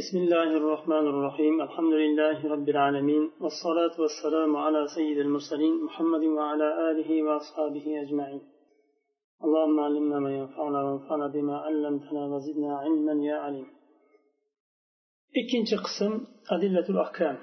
بسم 0.00 0.16
الله 0.18 0.50
الرحمن 0.60 1.06
الرحيم 1.12 1.54
الحمد 1.62 1.94
لله 2.02 2.38
رب 2.54 2.68
العالمين 2.68 3.24
والصلاة 3.42 3.94
والسلام 4.02 4.56
على 4.56 4.80
سيد 4.96 5.18
المرسلين 5.18 5.74
محمد 5.86 6.24
وعلى 6.38 6.68
آله 6.90 7.10
وأصحابه 7.26 7.86
أجمعين 8.02 8.42
اللهم 9.44 9.80
علمنا 9.86 10.18
ما 10.18 10.32
ينفعنا 10.38 10.78
وانفعنا 10.84 11.26
بما 11.34 11.56
علمتنا 11.66 12.22
وزدنا 12.32 12.70
علما 12.82 13.14
يا 13.30 13.36
عليم 13.44 13.68
ikkinchi 15.40 15.76
qism 15.86 16.12
adillatul 16.54 16.98
ahkam. 17.04 17.36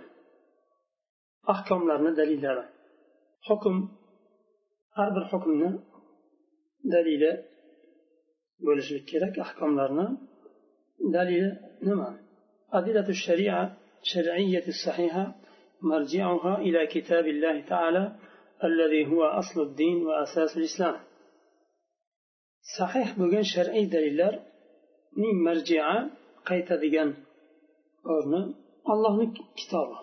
Ahkomlarni 1.54 2.12
dalillari. 2.20 2.66
Hukm 3.48 3.76
har 4.98 5.10
bir 5.16 5.24
hukmni 5.32 5.70
dalili 6.94 7.32
bo'lishlik 8.66 9.04
kerak. 9.12 9.34
Ahkomlarni 9.46 10.06
dalili 11.16 11.50
nima? 11.90 12.10
أدلة 12.74 13.10
الشريعة 13.10 13.78
شرعية 14.04 14.68
الصحيحة 14.68 15.36
مرجعها 15.82 16.58
إلى 16.58 16.88
كتاب 16.88 17.26
الله 17.28 17.62
تعالى 17.62 18.16
الذي 18.64 19.08
هو 19.12 19.24
أصل 19.24 19.62
الدين 19.62 19.98
وأساس 20.06 20.58
الإسلام. 20.58 21.00
صحيح 22.80 23.20
بغن 23.20 23.44
شرعي 23.56 23.86
دليلر 23.86 24.40
ني 25.18 25.34
مرجعة 25.46 26.10
قيت 26.46 26.74
ديگن 26.74 27.14
o'rni 28.14 28.42
allohni 28.92 29.28
kitobi 29.60 29.98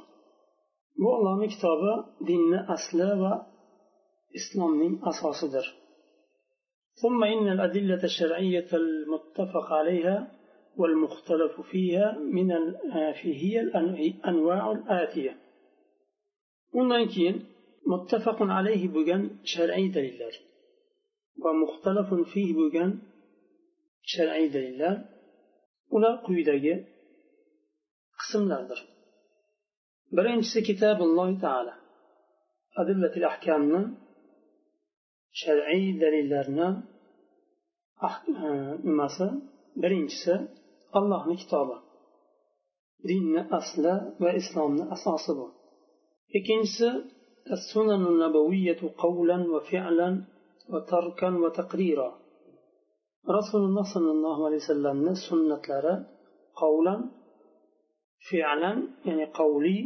bu 1.00 1.08
allohni 1.16 1.46
kitobi 1.54 1.92
dinni 2.28 2.60
asli 2.74 3.08
va 3.22 3.32
islomning 4.38 4.94
asosidir 5.10 5.66
ثم 7.02 7.20
إن 7.24 7.46
الأدلة 7.56 8.02
الشرعية 8.10 8.70
المتفق 8.72 9.72
عليها 9.72 10.16
والمختلف 10.78 11.60
فيها 11.60 12.18
من 12.18 12.52
هي 13.22 13.60
الأنواع 13.60 14.72
الآتية. 14.72 15.36
ومن 16.74 17.08
متفق 17.86 18.42
عليه 18.42 18.88
بجان 18.88 19.30
شرعي 19.44 19.88
دليل 19.88 20.22
ومختلف 21.44 22.14
فيه 22.32 22.54
بجان 22.54 22.98
شرعي 24.02 24.48
دليل 24.48 24.82
ولا 25.90 26.22
قيدية 26.26 26.88
قسم 28.18 28.44
لدر 28.44 28.80
برنس 30.12 30.58
كتاب 30.58 31.02
الله 31.02 31.40
تعالى 31.40 31.74
أدلة 32.78 33.16
الأحكام 33.16 33.96
شرعي 35.32 35.92
دليلنا 35.92 36.82
أحكام 38.04 38.80
مثلا 38.84 39.58
birinchisi 39.82 40.57
allohni 40.99 41.35
kitobi 41.41 41.77
dinni 43.09 43.41
asli 43.59 43.93
va 44.23 44.29
islomni 44.41 44.83
asosi 44.95 45.31
bu 45.39 45.47
ikkinchisi 46.37 46.89
السنن 47.51 48.05
النبوية 48.11 48.81
قولا 48.97 49.37
وفعلا 49.53 50.09
وتركا 50.69 51.29
وتقريرا 51.43 52.09
رسول 53.29 53.61
الله 53.61 53.83
صلى 53.95 54.11
الله 54.11 54.45
عليه 54.45 54.55
وسلم 54.55 55.13
سنة 55.29 55.61
لرا 55.69 55.95
قولا 56.55 56.95
فعلا 58.31 58.71
يعني 59.05 59.25
قولي 59.25 59.79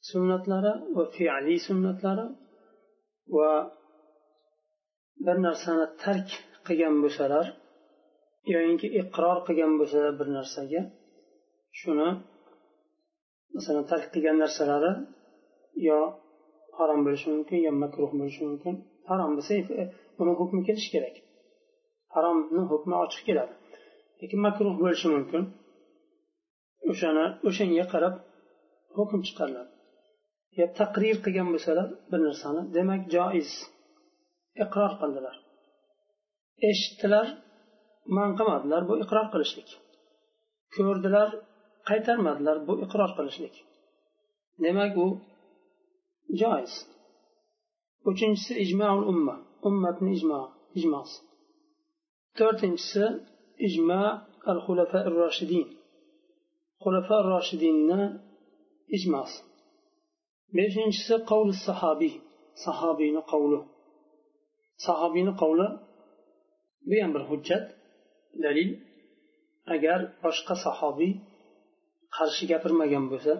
سنة 0.00 0.42
لرا 0.46 0.74
وفعلي 0.96 1.56
سنة 1.68 1.98
لرا 2.04 2.36
و 3.36 3.38
bir 5.26 5.36
narsani 5.46 5.86
tark 6.02 6.28
qilgan 6.66 6.94
bo'lsalar 7.02 7.46
yoyinki 8.53 8.87
iqror 9.01 9.37
qilgan 9.47 9.73
bo'lsalar 9.79 10.13
bir 10.19 10.27
narsaga 10.37 10.81
shuni 11.79 12.09
masalan 13.55 13.85
tark 13.91 14.07
qilgan 14.13 14.37
narsalari 14.43 14.91
yo 15.87 15.99
harom 16.79 16.99
bo'lishi 17.05 17.27
mumkin 17.35 17.59
yo 17.67 17.71
makruh 17.83 18.11
bo'lishi 18.19 18.41
mumkin. 18.49 18.73
Harom 19.09 19.31
bo'lsa 19.37 19.53
e, 19.81 19.83
uni 20.21 20.33
hukmi 20.39 20.61
kelishi 20.67 20.89
kerak. 20.95 21.15
Haromni 22.15 22.63
hukmi 22.71 22.95
ochiq 23.03 23.21
keladi. 23.27 23.53
Lekin 24.19 24.39
makruh 24.47 24.75
bo'lishi 24.81 25.07
mumkin. 25.15 25.43
O'shani 26.91 27.25
o'shanga 27.47 27.85
qarab 27.93 28.15
hukm 28.97 29.19
chiqariladi. 29.27 29.71
Yo 30.59 30.65
taqrir 30.79 31.17
qilgan 31.25 31.47
bo'lsalar 31.53 31.87
bir 32.11 32.19
narsani 32.27 32.61
demak 32.77 33.01
joiz. 33.15 33.51
Iqror 34.63 34.93
qildilar. 35.01 35.35
Eshitdilar 36.69 37.27
man 38.15 38.29
qilmadilar 38.37 38.81
bu 38.89 38.93
iqror 39.03 39.27
qilishlik. 39.33 39.69
Ko'rdilar 40.75 41.29
qaytarmadilar 41.89 42.57
bu 42.67 42.73
iqror 42.85 43.11
qilishlik. 43.17 43.55
Demak 44.63 44.93
u 45.05 45.07
joiz. 46.41 46.73
Uchinchisi 48.09 48.53
ijmoul 48.63 49.01
umma. 49.11 49.35
Ummatni 49.67 50.09
ijmo 50.17 50.41
ijmosi. 50.79 51.17
To'rtinchisi 52.37 53.05
ijmo 53.67 54.01
al 54.49 54.59
xulafa 54.65 54.99
roshidin 55.17 55.67
xulafa 56.83 57.17
roshidinni 57.31 58.01
ijmosi. 58.97 59.39
Beshinchisi 60.55 61.15
qavli 61.29 61.53
sahobiy 61.67 62.15
sahobiyni 62.63 63.21
qavli 63.31 63.59
sahobiyni 64.85 65.33
qavli 65.41 65.67
bu 66.89 66.95
ham 67.01 67.11
bir 67.15 67.23
hujjat. 67.29 67.65
dalil 68.44 68.70
agar 69.74 70.00
boshqa 70.24 70.54
sahobiy 70.64 71.12
qarshi 72.16 72.44
gapirmagan 72.50 73.04
bo'lsa 73.12 73.34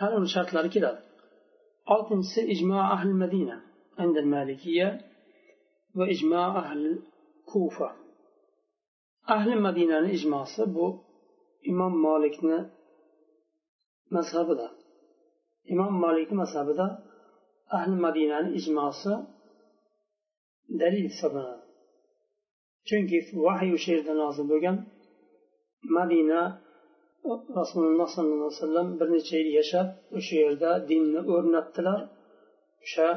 hali 0.00 0.14
uni 0.20 0.28
shartlari 0.34 0.70
keladi 0.74 1.00
oltinchisi 1.94 2.40
ijmo 2.54 2.78
ahli 2.96 3.14
madina 3.24 3.56
عند 4.02 4.16
المالكية 4.24 4.88
وإجماع 5.98 6.48
أهل 6.62 6.82
كوفة 7.52 7.90
أهل 9.36 9.50
مدينة 9.66 9.98
إجماع 10.16 10.44
بو 10.74 10.86
إمام 11.70 11.92
مالكنا 12.06 12.58
مذهبنا 14.16 14.68
إمام 15.72 15.92
مالك 16.04 16.32
مذهبنا 16.32 16.86
أهل 17.72 17.90
مدينة 18.06 18.38
إجماع 18.58 18.90
dalil 20.80 21.04
hisoblanadi 21.08 21.67
chunki 22.89 23.17
vahiy 23.45 23.71
o'sha 23.77 23.89
yerda 23.95 24.13
nozil 24.21 24.45
bo'lgan 24.51 24.77
madina 25.97 26.41
rasululloh 27.59 28.07
sollallohu 28.15 28.49
alayhi 28.49 28.61
vasallam 28.61 28.87
bir 28.99 29.07
necha 29.15 29.35
yil 29.41 29.49
yashab 29.59 29.87
o'sha 30.17 30.35
yerda 30.43 30.71
dinni 30.89 31.21
o'rnatdilar. 31.33 31.99
O'sha 32.83 33.07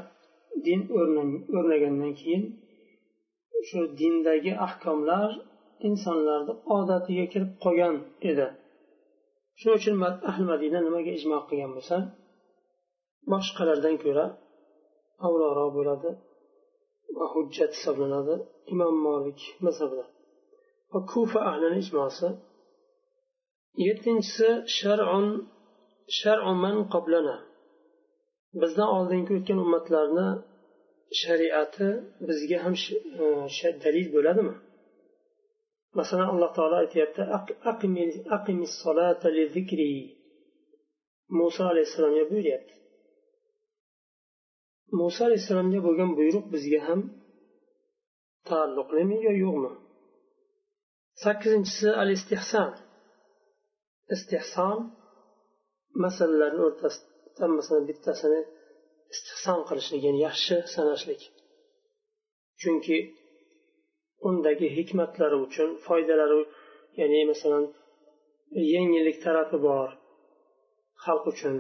din 0.67 0.81
o'rnagandan 1.59 2.13
keyin 2.21 2.43
shu 3.69 3.81
dindagi 4.01 4.53
ahkomlar 4.67 5.31
insonlarni 5.89 6.55
odatiga 6.77 7.25
kirib 7.33 7.53
qolgan 7.65 7.97
edi. 8.31 8.49
Shuning 9.59 9.77
uchun 9.81 9.97
ahli 10.31 10.45
madina 10.53 10.79
nimaga 10.87 11.13
ijmo 11.19 11.39
qilgan 11.49 11.73
bo'lsa 11.77 11.97
boshqalardan 13.33 13.97
ko'ra 14.05 14.27
avvalroq 15.27 15.71
bo'ladi. 15.79 16.11
Va 17.19 17.27
hujjat 17.35 17.71
hisoblanadi 17.79 18.35
imom 18.73 18.95
molik 19.07 19.41
mazhabida. 19.67 20.05
Va 20.93 21.01
kufa 21.13 21.41
ahlini 21.51 21.79
ijmosi. 21.85 22.29
Yettinchisi 23.87 24.49
sharun 24.77 25.27
shar'u 26.19 26.53
man 26.65 26.77
qoblana 26.95 27.37
bizdan 28.61 28.89
oldingi 28.97 29.33
o'tgan 29.39 29.59
ummatlarni 29.65 30.29
shariati 31.21 31.89
bizga 32.29 32.59
ham 32.65 32.75
e, 33.67 33.69
dalil 33.85 34.07
bo'ladimi? 34.15 34.55
Masalan 35.99 36.29
alloh 36.33 36.51
taolo 36.57 36.77
aytyapti 36.83 37.23
muso 41.39 41.63
alayhissalomga 41.73 42.25
buyuryapti. 42.31 42.75
Muso 44.99 45.21
alayhissalomga 45.29 45.81
bo'lgan 45.87 46.11
buyruq 46.19 46.47
bizga 46.55 46.81
ham 46.89 47.01
taalluqlimi 48.49 49.19
yo 49.27 49.33
yo'qmi? 49.45 49.73
Sakkizinchisi 51.23 51.89
al 52.03 52.11
istihson 52.17 52.71
istihson 54.15 54.79
masalalarni 56.05 56.63
o'rtasidan 56.69 57.51
masalan 57.59 57.85
bittasini 57.91 58.41
istihson 59.15 59.61
qilishlik 59.69 60.01
ya'ni 60.07 60.21
yaxshi 60.29 60.57
sanashlik. 60.75 61.21
Chunki 62.61 62.99
undagi 64.29 64.69
hikmatlari 64.77 65.37
uchun 65.47 65.69
foydalari 65.87 66.41
ya'ni 67.01 67.21
masalan 67.33 67.65
yengillik 68.75 69.19
tarafi 69.25 69.59
bor 69.69 69.89
xalq 71.05 71.25
uchun. 71.33 71.57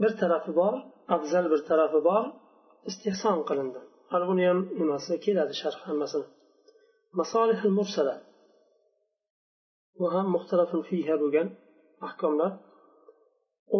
Bir 0.00 0.12
tarafi 0.20 0.52
bor 0.60 0.74
afzal 1.14 1.44
bir 1.52 1.60
tarafi 1.68 2.00
bor 2.08 2.24
istehson 2.90 3.38
qilindi 3.48 3.80
hali 4.12 4.24
buni 4.30 4.44
ham 4.50 4.58
nimasi 4.80 5.12
keladi 5.24 5.54
sharh 5.62 5.80
hammasini 5.88 6.26
masolih 7.20 7.60
mursala 7.78 8.16
va 10.00 10.08
ham 10.14 10.26
muxtalafun 10.34 10.80
fiha 10.88 11.14
bo'lgan 11.22 11.48
ahkomlar 12.06 12.52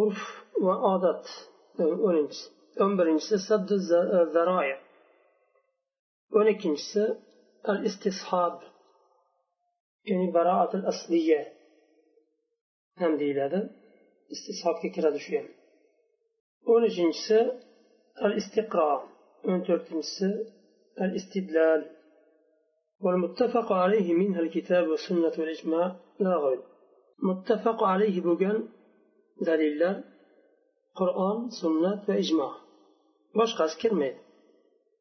urf 0.01 0.21
va 0.65 0.75
odat 0.93 1.25
o'ninchisi 2.07 2.45
o'n 2.83 2.91
birinchisi 2.99 3.37
saddu 3.49 3.75
zaroya 4.35 4.77
o'n 6.37 6.47
ikkinchisi 6.53 7.03
al 7.71 7.79
istishob 7.89 8.55
ya'ni 10.09 10.27
baroatil 10.37 10.83
asliya 10.91 11.41
ham 13.01 13.13
deyiladi 13.21 13.59
istishobga 14.35 14.87
kiradi 14.95 15.19
shu 15.25 15.31
ham 15.39 15.47
o'n 16.72 16.82
uchinchisi 16.90 17.40
al 18.24 18.32
istiqro 18.40 18.90
o'n 19.50 19.60
to'rtinchisi 19.66 20.30
al 21.04 21.12
istidlal 21.20 21.82
والمتفق 23.04 23.68
عليه 23.72 24.08
منها 24.20 24.40
الكتاب 24.40 24.84
والسنة 24.88 25.34
والإجماع 25.38 25.86
لا 26.24 26.34
غير 26.44 26.60
متفق 27.28 27.78
عليه 27.92 28.16
بوغان 28.26 28.58
دليل 29.48 29.82
قرآن 31.00 31.38
سنة 31.60 31.92
وإجماع 32.08 32.52
boshqasi 33.38 33.76
kirmaydi 33.82 34.20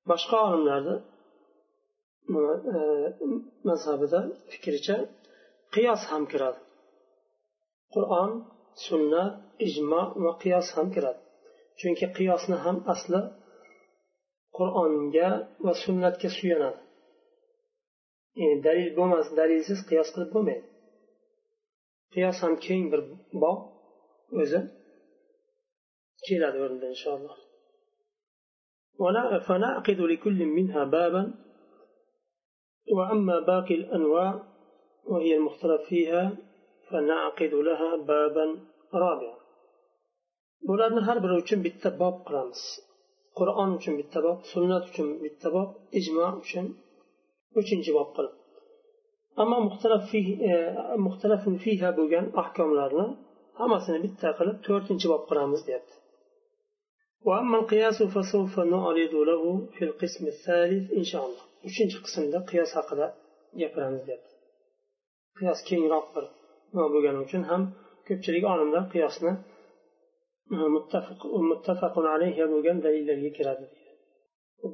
boshqa 0.09 0.38
olimlarni 0.47 0.95
mazhabida 3.69 4.19
fikricha 4.51 4.97
qiyos 5.73 6.01
ham 6.12 6.23
kiradi 6.31 6.59
qur'on 7.95 8.31
sunnat 8.88 9.33
ijmo 9.67 10.01
va 10.23 10.31
qiyos 10.44 10.67
ham 10.75 10.88
kiradi 10.95 11.21
Chunki 11.80 12.06
qiyosni 12.16 12.56
ham 12.64 12.76
asli 12.94 13.20
qur'onga 14.56 15.28
va 15.64 15.72
sunnatga 15.84 16.28
suyanadi 16.38 16.80
ya'ni 18.40 18.56
dalil 18.66 18.90
bo'lmas 18.98 19.26
dalilsiz 19.40 19.80
qiyos 19.88 20.08
qilib 20.14 20.30
bo'lmaydi 20.34 20.66
qiyos 22.14 22.36
ham 22.44 22.54
keng 22.66 22.84
bir 22.92 23.00
bob 23.42 23.58
o'zi 24.40 24.60
keladi 26.26 26.58
o'rnida 26.64 26.88
inshaalloh 26.96 27.38
فنعقد 29.46 30.00
لكل 30.00 30.40
منها 30.58 30.84
بابا 30.84 31.34
وأما 32.96 33.40
باقي 33.40 33.74
الأنواع 33.74 34.30
وهي 35.10 35.36
المختلف 35.36 35.80
فيها 35.88 36.36
فنعقد 36.90 37.54
لها 37.54 37.96
بابا 37.96 38.46
رابعا 38.94 39.39
bularni 40.67 41.01
har 41.07 41.17
biri 41.23 41.35
uchun 41.44 41.59
bitta 41.67 41.89
bob 42.01 42.15
qilamiz 42.27 42.62
qur'on 43.39 43.69
uchun 43.77 43.94
bitta 44.00 44.19
bob 44.27 44.39
sunnat 44.51 44.83
uchun 44.89 45.07
bitta 45.25 45.47
bob 45.56 45.69
ijmo 46.00 46.27
uchun 46.44 46.65
uchinchi 47.62 47.91
bob 47.97 48.09
qilib 48.15 48.33
ammo 49.41 49.57
muxtalaf 51.06 51.44
fiha 51.65 51.89
bo'lgan 52.00 52.25
ahkomlarni 52.41 53.07
hammasini 53.59 54.00
bitta 54.06 54.27
qilib 54.39 54.57
to'rtinchi 54.67 55.07
bob 55.13 55.23
qilamiz 55.29 55.62
deyapti 55.69 55.95
وأما 57.29 57.56
القياس 57.62 58.03
فسوف 58.15 58.53
نعرض 58.73 59.13
له 59.29 59.44
في 59.75 59.81
القسم 59.89 60.23
الثالث 60.33 60.85
إن 61.00 61.03
شاء 61.12 61.23
الله 61.27 61.44
uchinchi 61.69 61.97
qismda 62.06 62.39
qiyos 62.50 62.71
haqida 62.77 63.06
gapiramiz 63.62 64.03
deyapti 64.07 64.31
qiyos 65.38 65.59
kengroq 65.69 66.06
bir 66.15 66.25
nima 66.73 66.88
bo'lgani 66.94 67.19
uchun 67.25 67.44
ham 67.50 67.62
ko'pchilik 68.07 68.44
olimlar 68.53 68.83
qiyosni 68.94 69.31
muttafaqun 71.50 72.06
alayhi 72.14 72.43
bo'lgan 72.52 72.79
dalillarga 72.85 73.31
kiradi 73.38 73.67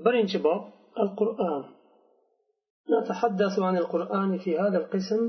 birinchi 0.05 0.39
bob 0.47 0.63
al 1.03 1.11
نتحدث 2.95 3.55
عن 3.59 3.77
القرآن 3.77 4.39
في 4.39 4.59
هذا 4.59 4.79
القسم 4.79 5.23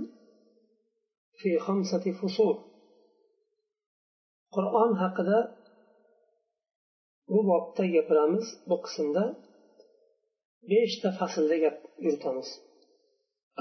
في 1.39 1.59
خمسة 1.59 2.11
فصول 2.19 2.57
قرآن 4.51 4.91
هكذا 5.03 5.57
bu 7.31 7.39
bobda 7.47 7.85
gapiramiz 7.95 8.45
bu 8.69 8.75
qismda 8.85 9.23
beshta 10.69 11.09
faslda 11.19 11.57
gap 11.63 11.77
yuritamiz 12.05 12.49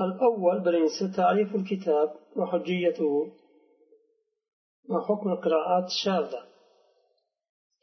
الأول 0.06 0.56
برنس 0.66 0.98
تعريف 1.16 1.50
الكتاب 1.60 2.08
وحجيته 2.38 3.12
وحكم 4.90 5.28
القراءات 5.34 5.86
الشاذة 5.94 6.40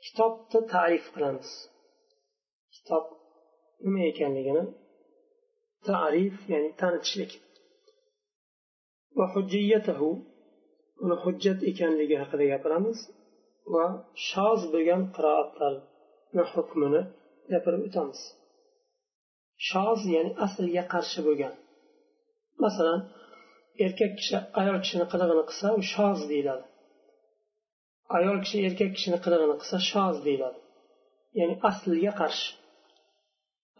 kitobni 0.05 0.59
tarif 0.73 1.05
qilamiz. 1.13 1.49
Kitob 2.75 3.05
nima 3.85 4.01
ekanligini 4.11 4.63
tarif 5.89 6.35
ya'ni 6.51 6.69
tanitishlik. 6.81 7.31
Va 9.17 9.25
hujjiyatahu 9.33 10.09
uni 11.03 11.15
hujjat 11.23 11.59
ekanligi 11.71 12.15
haqida 12.21 12.45
gapiramiz 12.53 12.99
va 13.73 13.85
shoz 14.29 14.61
bo'lgan 14.73 15.01
qiroatlarni 15.15 16.43
hukmini 16.53 17.01
gapirib 17.53 17.81
o'tamiz. 17.87 18.19
Shoz 19.69 19.99
ya'ni 20.15 20.31
aslga 20.45 20.83
qarshi 20.93 21.19
bo'lgan. 21.27 21.53
Masalan 22.63 22.99
erkak 23.85 24.11
kishi 24.19 24.37
ayol 24.59 24.77
kishini 24.83 25.05
qilig'ini 25.11 25.43
qilsa 25.49 25.67
u 25.79 25.81
shoz 25.93 26.19
deyiladi. 26.31 26.65
Ayol 28.17 28.37
kishi 28.43 28.57
erkak 28.67 28.91
kishini 28.95 29.17
qilig'ini 29.23 29.55
qilsa 29.61 29.77
shoz 29.91 30.15
deyiladi. 30.25 30.59
Ya'ni 31.39 31.55
aslga 31.69 32.11
qarshi. 32.21 32.49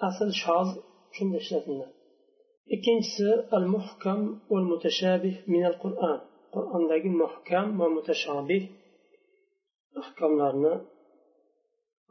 Asl 0.08 0.30
shoz 0.44 0.70
shunda 1.16 1.38
ishlatiladi 1.44 1.94
ikkinchisi 2.76 3.30
al 3.58 3.66
muhkam 3.76 4.20
val 4.52 4.66
mutashabih 4.72 5.36
min 5.54 5.64
al 5.70 5.78
qur'an. 5.84 6.20
Qur'ondagi 6.56 7.10
muhkam 7.24 7.68
va 7.80 7.88
mutashobih 7.98 8.64
ahkomlarni 10.02 10.74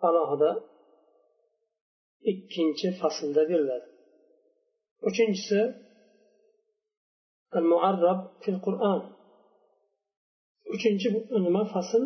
alohida 0.07 0.51
ikkinchi 2.33 2.89
faslda 3.01 3.43
beriladi. 3.51 3.89
Uchinchisi 5.09 5.61
al 7.59 7.67
muarrab 7.73 8.21
fil 8.43 8.59
qur'on 8.67 9.01
uchinchi 10.75 11.09
nima 11.47 11.63
fasl 11.73 12.03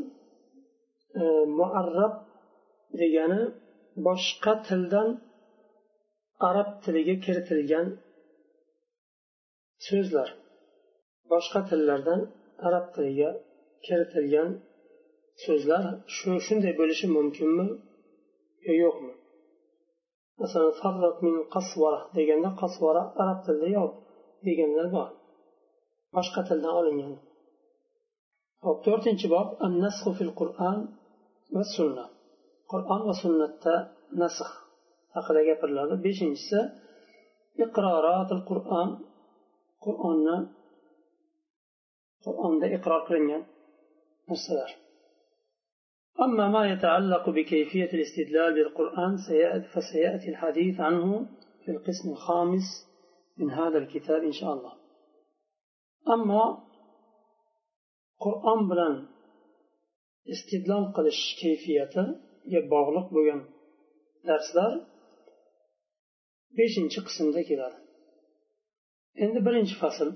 muarrab 1.58 2.14
degani 3.00 3.40
boshqa 4.06 4.52
tildan 4.66 5.08
arab 6.48 6.68
tiliga 6.84 7.14
kiritilgan 7.24 7.86
so'zlar 9.86 10.28
boshqa 11.32 11.60
tillardan 11.70 12.20
arab 12.68 12.86
tiliga 12.94 13.30
kiritilgan 13.86 14.50
so'zlar 15.44 15.84
shu 16.17 16.31
shunday 16.46 16.72
bo'lishi 16.81 17.06
mumkinmi 17.17 17.67
yo 18.67 18.74
yo'qmi? 18.84 19.12
Masalan 20.41 20.72
farroq 20.81 21.17
min 21.26 21.34
qasvara 21.55 22.00
deganda 22.17 22.50
qasvara 22.62 23.02
arab 23.22 23.38
tilida 23.46 23.69
yo'q 23.79 23.93
deganlar 24.46 24.86
bor. 24.96 25.08
Boshqa 26.17 26.41
tildan 26.48 26.72
olingan 26.81 27.12
hop 28.65 28.79
to'rtinchi 28.86 29.27
bob 29.34 29.48
an 29.65 29.72
nasxu 29.84 30.10
fil 30.19 30.32
qur'on 30.41 30.79
va 31.55 31.63
sunna 31.77 32.05
qur'on 32.72 33.01
va 33.08 33.15
sunnatda 33.22 33.75
nasx 34.20 34.51
haqida 35.15 35.41
gapiriladi 35.48 35.94
beshinchisi 36.06 36.60
iqrorotil 37.65 38.43
qur'on 38.51 38.89
qur'onni 39.84 40.39
qur'onda 42.25 42.67
iqror 42.77 43.01
qilingan 43.08 43.43
narsalar 44.31 44.72
أما 46.20 46.48
ما 46.48 46.72
يتعلق 46.72 47.31
بكيفية 47.31 47.91
الاستدلال 47.96 48.55
بالقرآن 48.55 49.17
فسيأتي 49.72 50.29
الحديث 50.29 50.81
عنه 50.81 51.27
في 51.65 51.70
القسم 51.70 52.10
الخامس 52.10 52.89
من 53.39 53.51
هذا 53.51 53.79
الكتاب 53.79 54.22
إن 54.22 54.32
شاء 54.32 54.53
الله 54.53 54.72
أما 56.08 56.66
قرآن 58.25 58.61
بلان 58.70 58.96
استدلال 60.32 60.85
قلش 60.96 61.20
كيفية 61.41 61.94
يبغلق 62.55 63.08
بغن 63.15 63.41
درسlar 64.29 64.73
beshinchi 66.56 67.01
qismda 67.06 67.43
keladi. 67.49 67.79
Endi 69.25 69.39
birinchi 69.46 69.75
fasl 69.82 70.08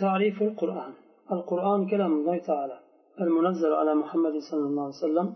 tarifu 0.00 0.46
qur'on 0.60 0.92
al 1.32 1.40
qur'on 1.50 1.80
kalamulloh 1.90 2.38
taala. 2.50 2.78
المنزل 3.24 3.72
على 3.80 3.94
محمد 3.94 4.34
صلى 4.50 4.64
الله 4.68 4.82
عليه 4.82 5.04
وسلم 5.04 5.28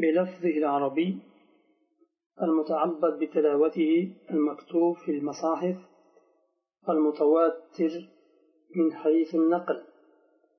بلفظه 0.00 0.54
العربي 0.62 1.18
المتعبد 2.42 3.18
بتلاوته 3.20 3.92
المكتوب 4.30 4.96
في 4.96 5.10
المصاحف 5.10 5.76
المتواتر 6.88 7.92
من 8.76 8.92
حيث 8.92 9.34
النقل 9.34 9.78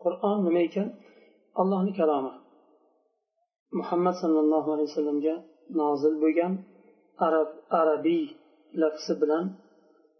qur'on 0.03 0.37
nima 0.45 0.61
ekan? 0.67 0.87
Allohni 1.61 1.91
kalomi. 1.99 2.33
Muhammad 3.79 4.15
sollallohu 4.23 4.69
alayhi 4.73 4.89
vasallamga 4.91 5.35
nozil 5.81 6.15
bo'lgan 6.23 6.53
arab 7.27 7.49
arabiy 7.79 8.25
lafzi 8.81 9.13
bilan 9.21 9.45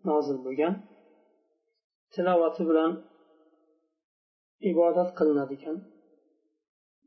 nozil 0.10 0.38
bo'lgan 0.46 0.74
tilovati 2.14 2.64
bilan 2.70 2.92
ibodat 4.72 5.10
qilinadigan 5.18 5.78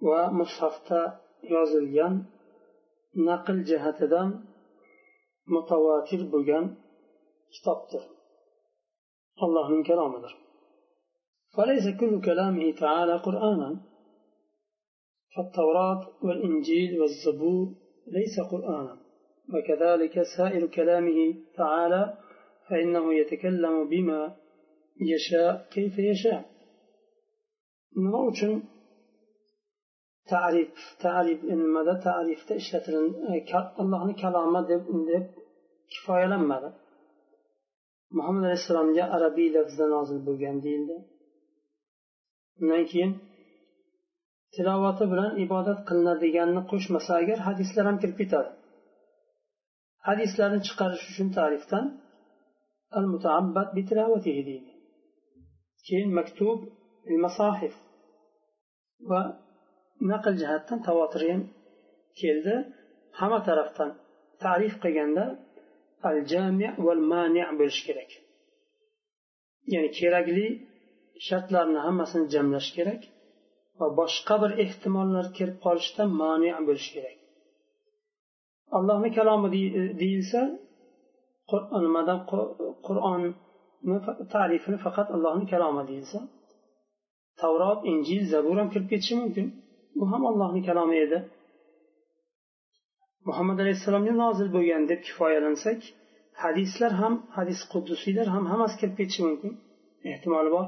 va 0.09 0.21
mushafda 0.41 1.00
yozilgan 1.55 2.14
naql 3.29 3.59
jihatidan 3.71 4.29
mutavotir 5.55 6.23
bo'lgan 6.33 6.64
kitobdir. 7.55 8.02
Allohning 9.45 9.83
kalomidir. 9.91 10.33
فليس 11.56 12.00
كل 12.00 12.21
كلامه 12.21 12.73
تعالى 12.80 13.16
قرآنا. 13.16 13.80
فالتوراة 15.37 16.09
والإنجيل 16.23 17.00
والزبور 17.00 17.66
ليس 18.06 18.40
قرآنا 18.50 18.97
وكذلك 19.54 20.23
سائر 20.37 20.66
كلامه 20.66 21.35
تعالى 21.56 22.18
فإنه 22.68 23.14
يتكلم 23.14 23.88
بما 23.88 24.37
يشاء 25.00 25.68
كيف 25.71 25.99
يشاء. 25.99 26.44
نوعاً 27.97 28.62
تعريف 30.28 30.68
تعريف 31.00 31.44
إن 31.44 31.59
ماذا 31.59 32.00
تعريف؟ 32.04 32.38
تشتت 32.49 32.88
الله 33.80 34.12
كلامه 34.23 34.61
دب 34.61 34.87
دب 35.09 35.26
كفاية 35.92 36.26
لماذا 36.26 36.75
محمد 38.12 38.42
صلى 38.42 38.47
الله 38.47 38.80
عليه 38.80 38.90
وسلم 38.90 38.94
جاء 38.97 39.11
عربي 39.11 39.49
لفظ 39.49 39.82
نازل 39.82 40.25
بوجان 40.25 40.61
دين 40.61 40.87
undan 42.62 42.85
keyin 42.92 43.12
tilovati 44.54 45.04
bilan 45.12 45.33
ibodat 45.45 45.81
qilinadiganini 45.88 46.62
qo'shmasa 46.71 47.11
agar 47.23 47.38
hadislar 47.49 47.85
ham 47.88 47.97
kirib 48.02 48.16
ketadi. 48.23 48.50
Hadislarni 50.09 50.61
chiqarish 50.66 51.04
uchun 51.11 51.28
tarifdan 51.38 51.85
al 52.99 53.07
mutaabbat 53.12 53.69
bi 53.76 53.83
deydi. 54.26 54.57
Keyin 55.87 56.11
maktub 56.19 56.59
masahif 57.25 57.75
va 59.11 59.21
naql 60.11 60.35
jihatdan 60.42 60.78
tavotir 60.87 61.23
ham 61.31 61.42
keldi. 62.21 62.54
Hamma 63.19 63.40
tarafdan 63.49 63.90
tarif 64.45 64.75
qilganda 64.83 65.25
al 66.09 66.19
jami 66.33 66.69
val 66.87 67.02
mani 67.12 67.42
bo'lishi 67.61 67.83
kerak. 67.88 68.11
Ya'ni 69.73 69.90
kerakli 69.99 70.47
shartlarni 71.26 71.81
hammasini 71.87 72.26
jamlash 72.35 72.71
kerak 72.76 73.02
va 73.81 73.87
boshqa 74.00 74.35
bir 74.43 74.52
ehtimollar 74.64 75.26
kirib 75.37 75.57
qolishidan 75.64 76.09
mani 76.23 76.50
bo'lishi 76.69 76.91
kerak. 76.97 77.17
Allohni 78.76 79.11
kalomi 79.19 79.49
e, 79.81 79.83
deyilsa 80.02 80.41
nimadan 81.87 82.21
qur'onni 82.87 83.31
tarifini 84.35 84.79
faqat 84.85 85.09
allohni 85.17 85.47
kalomi 85.52 85.83
deyilsa 85.91 86.19
tavrot 87.41 87.81
injil 87.93 88.23
zabur 88.33 88.57
ham 88.61 88.69
kirib 88.73 88.88
ketishi 88.93 89.14
mumkin. 89.23 89.47
Bu 89.99 90.05
ham 90.12 90.23
allohni 90.31 90.62
kalomi 90.69 90.97
edi. 91.05 91.19
Muhammad 93.29 93.59
alayhissalomga 93.64 94.14
nozil 94.23 94.49
bo'lgan 94.57 94.83
deb 94.91 95.00
kifoyalansak 95.07 95.81
hadislar 96.43 96.93
ham 97.00 97.14
hadis 97.37 97.61
qudusiylar 97.73 98.26
ham 98.35 98.45
hammasi 98.52 98.76
kirib 98.81 98.97
ketishi 99.00 99.23
mumkin. 99.29 99.52
Ehtimoli 100.12 100.50
bor. 100.57 100.67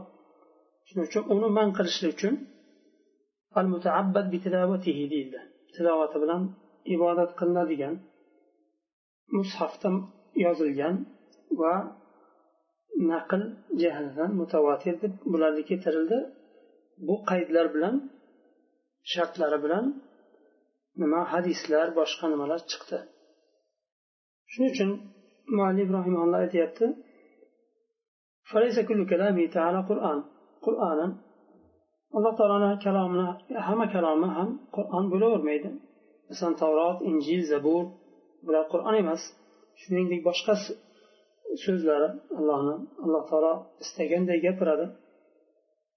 Shuning 0.86 1.06
uchun 1.10 1.22
uni 1.34 1.48
man 1.58 1.68
qilishlik 1.76 2.10
uchun 2.16 2.34
al 3.58 3.66
mutaabbad 3.74 4.26
bi 4.32 4.38
deyildi. 5.12 5.40
Tilovati 5.74 6.16
bilan 6.24 6.42
ibodat 6.94 7.30
qilinadigan 7.38 7.94
mushafda 9.36 9.90
yozilgan 10.44 10.96
va 11.60 11.74
naql 13.10 13.42
jihatidan 13.80 14.30
mutavatir 14.40 14.94
deb 15.02 15.14
bularni 15.32 15.62
keltirildi 15.70 16.18
bu 17.08 17.14
qaydlar 17.30 17.66
bilan 17.74 17.94
shartlari 19.12 19.58
bilan 19.64 19.84
nima 21.02 21.20
hadislar 21.32 21.86
boshqa 21.98 22.24
nimalar 22.32 22.60
chiqdi. 22.70 22.98
Shuning 24.52 24.70
uchun 24.74 24.90
muallif 25.56 25.88
rahimalloh 25.98 26.38
aytyapti 26.44 26.86
qur'oni 30.66 31.06
alloh 32.16 32.32
taoloni 32.38 32.70
kalomini 32.84 33.26
hamma 33.66 33.86
kalomi 33.94 34.28
ham 34.36 34.48
qur'on 34.76 35.04
bo'lavermaydi. 35.12 35.70
Masalan 36.28 36.54
tavrot 36.62 36.98
injil 37.10 37.42
zabur 37.52 37.84
bular 38.46 38.64
qur'on 38.72 38.94
emas. 39.02 39.22
Shuningdek 39.80 40.20
boshqa 40.28 40.54
so'zlari 41.64 42.08
allohni 42.38 42.76
alloh 43.04 43.22
taolo 43.30 43.52
istaganday 43.84 44.38
gapiradi. 44.46 44.86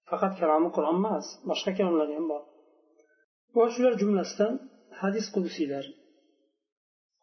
Faqat 0.08 0.32
kalomi 0.40 0.68
qur'on 0.76 0.96
emas 1.02 1.26
boshqa 1.50 1.70
kalomlar 1.78 2.08
ham 2.16 2.26
bor. 2.32 2.42
Va 3.56 3.64
shular 3.74 3.94
jumlasidan 4.02 4.52
hadis 5.00 5.26
qudusiylar 5.34 5.84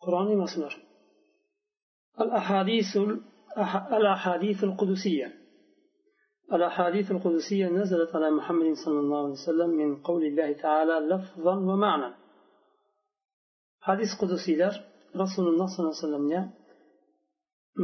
qur'on 0.04 0.28
emas 0.36 0.54
ular 0.58 0.74
al 2.24 2.30
ahadisul 2.42 3.10
al 3.98 4.06
ahadisul 4.16 4.74
qudusiyya 4.82 5.30
الأحاديث 6.57 7.11
القدسية 7.11 7.67
نزلت 7.69 8.11
على 8.17 8.31
محمد 8.31 8.69
صلى 8.85 9.01
الله 9.01 9.21
عليه 9.25 9.39
وسلم 9.43 9.71
من 9.71 9.91
قول 10.09 10.23
الله 10.25 10.53
تعالى 10.53 10.95
لفظا 11.11 11.55
ومعنى 11.69 12.11
حديث 13.81 14.11
قدسي 14.21 14.53
رسول 15.23 15.47
الله 15.49 15.67
صلى 15.67 15.81
الله 15.81 15.97
عليه 15.97 16.07
وسلم 16.07 16.51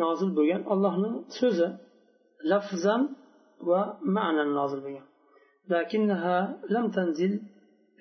nozil 0.02 0.30
bo'lgan 0.38 0.62
allohni 0.72 1.10
so'zi 1.38 1.68
lafzan 2.50 3.02
va 3.68 3.80
ma'nan 4.16 4.48
nozil 4.58 4.80
bo'lgan 4.86 5.06
lakinnaha 5.72 6.36
lam 6.74 6.86
tanzil 6.96 7.32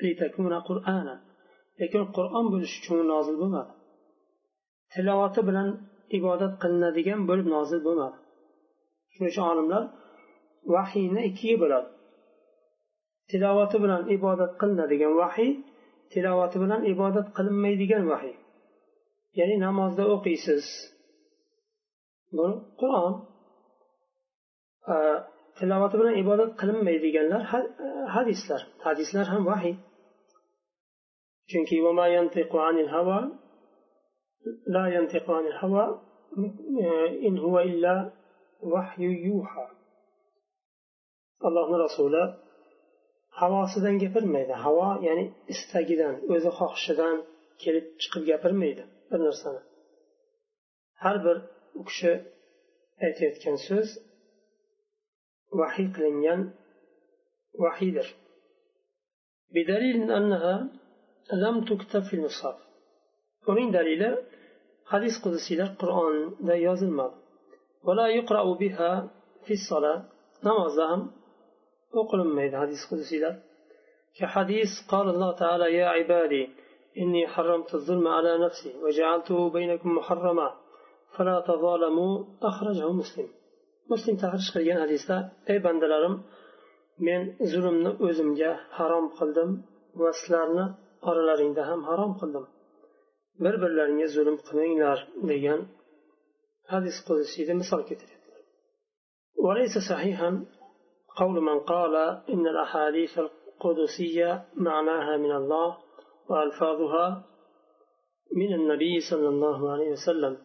litakuna 0.04 0.60
qur'ana 0.70 1.16
lekin 1.82 2.04
qur'on 2.18 2.46
bo'lishi 2.54 2.76
uchun 2.82 2.98
nozil 3.14 3.36
bo'lmadi 3.42 3.72
tilovati 4.94 5.42
bilan 5.50 5.68
ibodat 6.18 6.54
qilinadigan 6.62 7.20
bo'lib 7.30 7.48
nozil 7.56 7.80
bo'lmadi 7.88 8.18
shuning 9.14 9.30
uchun 9.34 9.46
olimlar 9.54 9.84
vahiyni 10.75 11.21
ikkiga 11.31 11.57
bo'ladi 11.63 11.89
tilovati 13.31 13.77
bilan 13.85 14.03
ibodat 14.17 14.53
qilinadigan 14.61 15.13
vahiy 15.23 15.51
tilovati 16.13 16.57
bilan 16.63 16.81
ibodat 16.93 17.27
qilinmaydigan 17.37 18.05
vahiy 18.13 18.37
ya'ni 19.39 19.57
namozda 19.67 20.05
o'qiysiz 20.15 20.65
bu 22.37 22.47
qur'on 22.81 23.15
tilovati 25.59 25.97
bilan 26.01 26.15
ibodat 26.23 26.51
qilinmaydiganlar 26.61 27.43
hadislar 28.15 28.61
hadislar 28.87 29.27
ham 29.33 29.43
vahiy 29.51 29.75
chunki 31.51 31.77
لا 34.67 34.87
ينطق 34.97 35.31
عن 35.31 35.47
الهوى 35.47 36.01
إن 37.27 37.39
هو 37.39 37.59
إلا 37.61 38.13
وحي 38.63 39.03
يوحى 39.03 39.67
allohni 41.47 41.77
rasuli 41.85 42.23
havosidan 43.41 43.97
gapirmaydi. 44.05 44.55
Havo 44.65 44.89
ya'ni 45.07 45.25
istagidan 45.53 46.15
o'zi 46.35 46.51
xohishidan 46.59 47.17
kelib 47.63 47.87
chiqib 48.03 48.23
gapirmaydi 48.31 48.83
bir 49.11 49.21
narsani. 49.27 49.61
Har 51.03 51.17
bir 51.25 51.37
u 51.81 51.83
kishi 51.89 52.13
aytayotgan 53.07 53.57
so'z 53.67 53.89
vahiy 55.61 55.89
qilingan 55.97 56.41
vahiydir. 57.63 58.07
Uning 63.51 63.69
dalili 63.77 64.11
hadis 64.93 65.15
qudusiylar 65.25 65.69
qur'onda 65.81 66.55
yozilmadi. 66.67 67.17
Namozda 70.49 70.85
ham 70.91 71.03
o'qilinmaydi 72.00 72.56
hadis 72.64 72.82
qudusiylar 72.92 73.36
كحديث 74.20 74.72
قال 74.92 75.08
الله 75.14 75.32
تعالى 75.42 75.66
يا 75.80 75.88
عبادي 75.98 76.44
إني 77.02 77.22
حرمت 77.34 77.70
الظلم 77.78 78.06
على 78.18 78.32
نفسي 78.46 78.72
وجعلته 78.84 79.38
بينكم 79.58 79.90
محرما 80.00 80.50
فلا 81.16 81.38
تظالموا 81.50 82.14
أخرجه 82.50 82.88
مسلم 83.02 83.28
مسلم 83.92 84.16
تحرش 84.24 84.48
qilgan 84.56 84.80
hadisda 84.86 85.16
ey 85.52 85.58
bandalarim 85.66 86.16
men 87.08 87.22
zulmni 87.52 87.92
o'zimga 88.08 88.52
harom 88.78 89.06
qildim 89.18 89.50
va 90.02 90.10
sizlarni 90.20 90.66
oralaringda 91.10 91.64
ham 91.70 91.82
harom 91.90 92.12
qildim 92.20 92.46
bir 93.44 93.56
birlaringga 93.64 94.08
zulm 94.16 94.36
qilmanglar 94.48 94.98
degan 95.32 95.60
hadis 96.74 96.98
qudusiyda 97.08 97.54
misol 97.62 97.82
keltiryaptilar 97.90 98.42
وليس 99.46 99.76
صحيحا 99.92 100.30
قول 101.21 101.37
من 101.41 101.59
قال 101.61 101.95
إن 102.33 102.47
الأحاديث 102.47 103.19
القدسية 103.19 104.45
معناها 104.55 105.17
من 105.17 105.33
الله 105.41 105.77
وألفاظها 106.31 107.07
من 108.37 108.55
النبي 108.55 109.01
صلى 109.11 109.29
الله 109.29 109.73
عليه 109.73 109.91
وسلم 109.91 110.39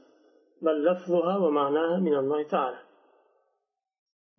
بل 0.62 0.86
لفظها 0.86 1.38
ومعناها 1.38 2.00
من 2.00 2.16
الله 2.22 2.44
تعالى. 2.44 2.80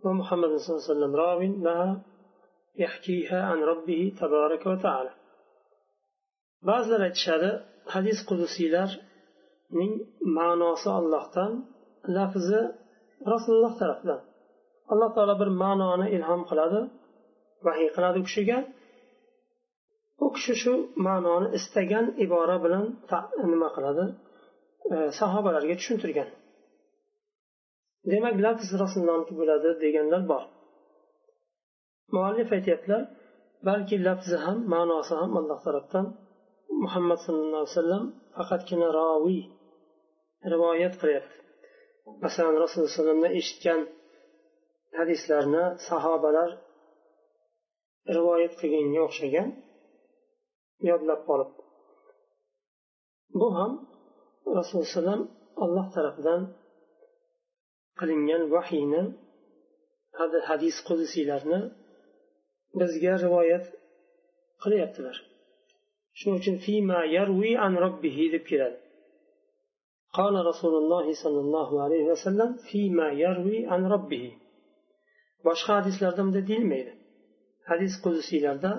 ومحمد 0.05 0.51
صلى 0.57 0.71
الله 0.77 0.85
عليه 0.85 0.93
وسلم 0.93 1.17
راو 1.17 1.41
لها 1.41 2.03
يحكيها 2.77 3.43
عن 3.43 3.59
ربه 3.73 4.03
تبارك 4.21 4.67
وتعالى. 4.67 5.13
ba'zilar 6.69 7.01
aytishadi 7.09 7.51
hadis 7.95 8.19
qudusiylarning 8.29 9.93
ma'nosi 10.39 10.89
ollohdan 10.99 11.53
lafzi 12.17 12.61
rasululloh 13.33 13.73
tarafidan 13.81 14.21
alloh 14.93 15.11
taolo 15.17 15.35
bir 15.43 15.51
ma'noni 15.63 16.07
ilhom 16.17 16.43
qiladi 16.51 16.81
vahiy 17.67 17.89
qiladi 17.97 18.17
u 18.23 18.25
kishiga. 18.29 18.59
U 20.25 20.27
kishi 20.37 20.55
shu 20.63 20.73
ma'noni 21.07 21.49
istagan 21.59 22.07
ibora 22.25 22.57
bilan 22.65 22.85
nima 23.53 23.69
qiladi? 23.77 24.05
E, 24.95 24.97
sahobalarga 25.19 25.75
tushuntirgan. 25.81 26.29
Demak 28.13 28.35
lafz 28.45 28.69
rasulullohniki 28.83 29.35
bo'ladi 29.41 29.69
deganlar 29.85 30.23
bor. 30.33 30.43
Muallif 32.15 32.49
aytyaptilar 32.57 33.03
balki 33.69 33.97
lafzi 34.09 34.37
ham 34.45 34.59
ma'nosi 34.75 35.15
ham 35.21 35.33
alloh 35.41 35.59
tarafdan 35.67 36.07
muhammad 36.83 37.19
sallallohu 37.25 37.63
alayhi 37.63 37.75
vasallam 37.75 38.05
faqatgina 38.37 38.89
roviy 39.01 39.43
rivoyat 40.53 40.95
qilyapti. 41.01 41.37
Masalan 42.25 42.55
rasululloh 42.63 42.89
alayhi 42.89 42.99
vasallamdan 43.01 43.33
eshitgan 43.41 43.81
hadislarni 45.00 45.64
sahobalar 45.88 46.50
rivoyat 48.18 48.54
qilganga 48.62 49.02
o'xshagan 49.08 49.50
yodlab 50.90 51.22
qolib 51.30 51.52
bu 53.40 53.48
ham 53.58 53.72
rasululloh 54.60 54.90
alayhi 55.04 55.24
alloh 55.64 55.86
tarafidan 55.96 56.42
qilingan 58.00 58.44
vahiyni 58.56 59.04
hadis 60.50 60.76
qudusiylarni 60.88 61.60
bizga 62.80 63.14
rivoyat 63.26 63.66
qilyaptilar 64.64 65.18
shuning 66.20 66.38
uchun 66.42 66.56
fima 66.66 67.00
yarvi 67.18 67.52
an 67.66 67.74
robbihi 67.86 68.26
deb 68.36 68.46
keladi 68.52 68.80
قال 70.20 70.36
رسول 70.52 70.74
الله 70.82 71.06
صلى 71.24 71.40
الله 71.46 71.70
عليه 71.84 72.04
وسلم 72.12 72.50
فيما 72.70 73.08
يروي 73.24 73.60
عن 73.72 73.82
ربه 73.96 74.26
boshqa 75.48 75.72
hadislarda 75.80 76.22
bunday 76.26 76.44
deyilmaydi 76.52 76.92
hadis 77.70 77.94
qudusiylarda 78.06 78.74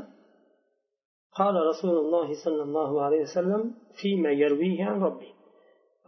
قال 1.41 1.55
رسول 1.71 1.97
الله 2.05 2.29
صلى 2.45 2.63
الله 2.69 2.91
عليه 3.05 3.21
وسلم 3.27 3.63
فيما 4.01 4.31
يرويه 4.43 4.81
عن 4.91 4.97
ربه 5.07 5.31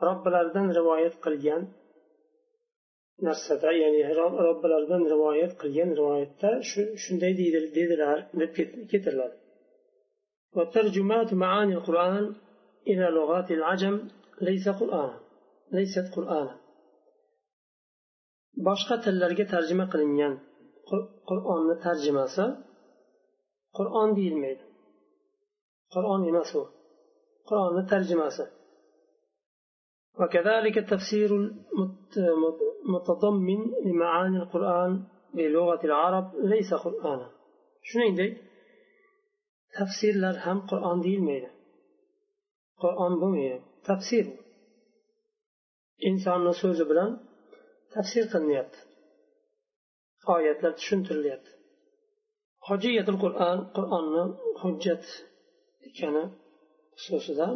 robbilaridan 0.09 0.67
rivoyat 0.79 1.15
qilgan 1.25 1.63
narsada 3.27 3.71
ya'ni 3.83 4.01
robbilaridan 4.49 5.03
rivoyat 5.13 5.53
qilgan 5.63 5.91
rivoyatda 6.01 6.51
shunday 7.03 7.33
dedilar 7.79 8.19
deb 8.41 8.51
keltiriladi 8.91 9.37
وترجمات 10.57 11.31
معاني 11.43 11.75
القرآن 11.75 12.35
إلى 12.91 13.05
لغات 13.17 13.49
العجم 13.51 13.97
ليس 14.49 14.67
قرآنا 14.81 15.17
ليست 15.77 16.07
قرآنا 16.17 16.55
boshqa 18.69 18.95
tillarga 19.05 19.45
tarjima 19.55 19.87
qilingan 19.93 20.35
qur'onni 21.29 21.77
tarjimasi 21.87 22.47
qur'on 23.77 24.09
deyilmaydi 24.19 24.65
qur'on 25.95 26.21
emas 26.31 26.51
u 26.61 26.63
qur'onni 27.49 27.83
tarjimasi 27.93 28.47
وكذلك 30.21 30.77
التفسير 30.85 31.31
المتضمن 32.87 33.61
لمعاني 33.87 34.39
القرآن 34.43 34.93
بلغة 35.37 35.81
العرب 35.85 36.27
ليس 36.53 36.71
قرآنا 36.85 37.29
shuningdek 37.89 38.33
tafsirlar 39.77 40.35
ham 40.45 40.59
qur'on 40.71 40.99
deyilmaydi 41.07 41.51
qur'on 42.83 43.13
bo'lmaydi 43.23 43.59
tafsir 43.89 44.25
insonni 46.09 46.53
so'zi 46.63 46.85
bilan 46.91 47.11
tafsir 47.94 48.26
qilinyapti. 48.34 48.80
Oyatlar 50.34 50.72
tushuntirilyapti. 50.80 51.52
Hojiyatul 52.68 53.18
qur'on 53.24 53.58
qur'onni 53.78 54.24
hujjat 54.62 55.04
ekani 55.88 56.24
xususida 57.02 57.48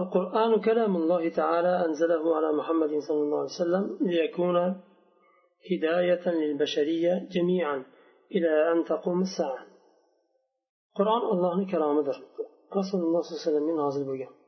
القرآن 0.00 0.60
كلام 0.60 0.92
الله 0.96 1.28
تعالى 1.40 1.72
أنزله 1.86 2.36
على 2.36 2.52
محمد 2.52 2.92
صلى 3.08 3.22
الله 3.24 3.38
عليه 3.42 3.60
وسلم 3.60 3.84
ليكون 4.00 4.56
هداية 5.70 6.24
للبشرية 6.28 7.28
جميعا 7.34 7.84
إلى 8.34 8.72
أن 8.72 8.84
تقوم 8.84 9.20
الساعة 9.20 9.66
قرآن 10.98 11.22
الله 11.34 11.56
كلامه 11.72 12.00
رسول 12.78 13.00
الله 13.06 13.20
صلى 13.22 13.32
الله 13.32 13.42
عليه 13.42 13.48
وسلم 13.48 13.64
من 13.68 13.76
بقى 14.18 14.41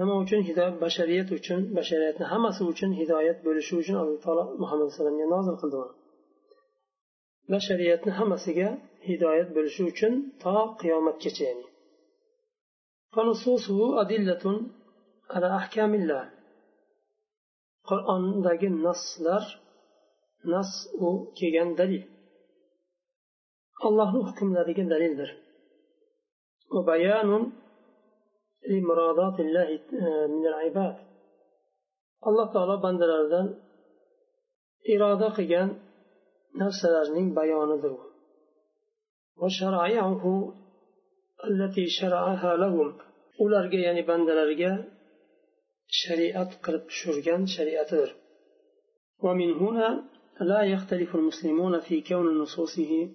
nima 0.00 0.14
uchun? 0.22 0.40
Hidoyat 0.48 0.76
bashariyat 0.84 1.28
uchun 1.38 1.60
bashariyatni 1.78 2.24
hammasi 2.32 2.62
uchun 2.72 2.90
hidoyat 3.00 3.38
bo'lishi 3.46 3.72
uchun 3.82 3.96
alloh 4.02 4.18
taolo 4.24 4.44
muhammad 4.62 4.84
alayhivasallamga 4.86 5.26
nozil 5.34 5.56
qildi 5.62 5.76
uni 5.84 5.94
bashariyatni 7.52 8.12
hammasiga 8.18 8.68
hidoyat 9.08 9.48
bo'lishi 9.56 9.82
uchun 9.90 10.12
to 10.42 10.54
qiyomatgacha 10.80 11.42
ya'ni. 11.48 11.64
Qur'ondagi 17.88 18.68
naslar 18.86 19.44
nas 20.52 20.70
u 21.06 21.08
kelgan 21.38 21.70
dalil. 21.80 22.04
Allohni 23.86 24.20
hukmlariga 24.28 24.84
dalildir. 24.92 25.30
لمرادات 28.68 29.40
الله 29.40 29.80
آه، 30.02 30.26
من 30.26 30.46
العباد. 30.46 30.96
الله 32.26 32.52
تعالى 32.52 32.76
بندلردن 32.82 33.54
إرادة 34.96 35.28
قيان 35.28 35.70
نفس 36.56 36.86
بيان 37.14 37.70
ذو 37.82 37.98
وشرعيه 39.36 40.52
التي 41.44 41.86
شرعها 42.00 42.56
لهم. 42.56 42.98
ولرجع 43.40 43.78
يعني 43.78 44.02
بندلرجع 44.02 44.84
شريعة 45.86 46.50
قرب 46.62 46.84
شرجان 46.88 47.46
شريعة 47.46 47.90
در. 47.90 48.14
ومن 49.22 49.52
هنا 49.52 50.04
لا 50.40 50.62
يختلف 50.62 51.14
المسلمون 51.14 51.80
في 51.80 52.00
كون 52.00 52.38
نصوصه 52.38 53.10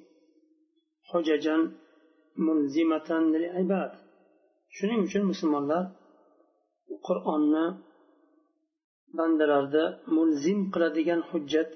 حججا 1.03 1.71
ملزمة 2.37 3.19
للعباد. 3.19 4.02
shuning 4.76 5.00
uchun 5.06 5.22
musulmonlar 5.32 5.82
qur'onni 7.06 7.66
bandalarda 9.18 9.84
mulzim 10.16 10.58
qiladigan 10.72 11.20
hujjat 11.30 11.70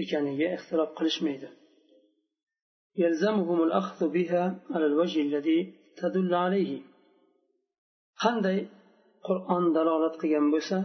ekaniga 0.00 0.46
ixtilof 0.56 0.90
qilishmaydi 0.98 1.48
يلزمهم 3.02 3.58
الأخذ 3.68 4.00
بها 4.16 4.42
على 4.74 4.86
الوجه 4.90 5.18
الذي 5.28 5.58
تدل 6.00 6.32
عليه 6.44 6.72
qanday 8.22 8.58
qur'on 9.26 9.64
dalolat 9.76 10.14
qilgan 10.22 10.46
bo'lsa 10.54 10.78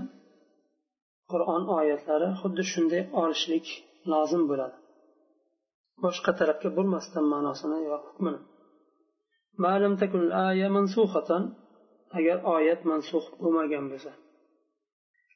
qur'on 1.32 1.63
oyatlari 1.80 2.30
xuddi 2.42 2.63
shunday 2.72 3.02
olishlik 3.22 3.66
lozim 4.12 4.44
bo'ladi 4.52 4.78
boshqa 6.04 6.32
tarafga 6.40 6.70
burmasdan 6.78 7.26
ma'nosini 7.34 7.80
yo 7.90 7.96
hukmini 8.06 8.40
ما 9.59 9.79
لم 9.79 9.97
تكن 9.97 10.21
الآية 10.21 10.69
منسوخة 10.69 11.53
أجر 12.12 12.59
آية 12.59 12.81
منسوخ 12.85 13.41
وما 13.41 13.67
جنبها 13.67 14.15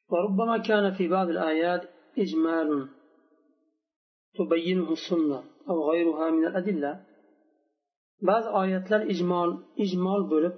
وربما 0.09 0.59
كان 0.59 0.95
في 0.95 1.09
بعض 1.09 1.29
الآيات 1.29 1.83
إجمال 2.19 2.89
تبينه 4.35 4.93
السنة 4.93 5.45
أو 5.69 5.91
غيرها 5.91 6.31
من 6.31 6.47
الأدلة. 6.47 7.07
بعض 8.23 8.57
آيات 8.63 8.93
إجمال 8.93 9.65
إجمال 9.81 10.29
بولب 10.29 10.57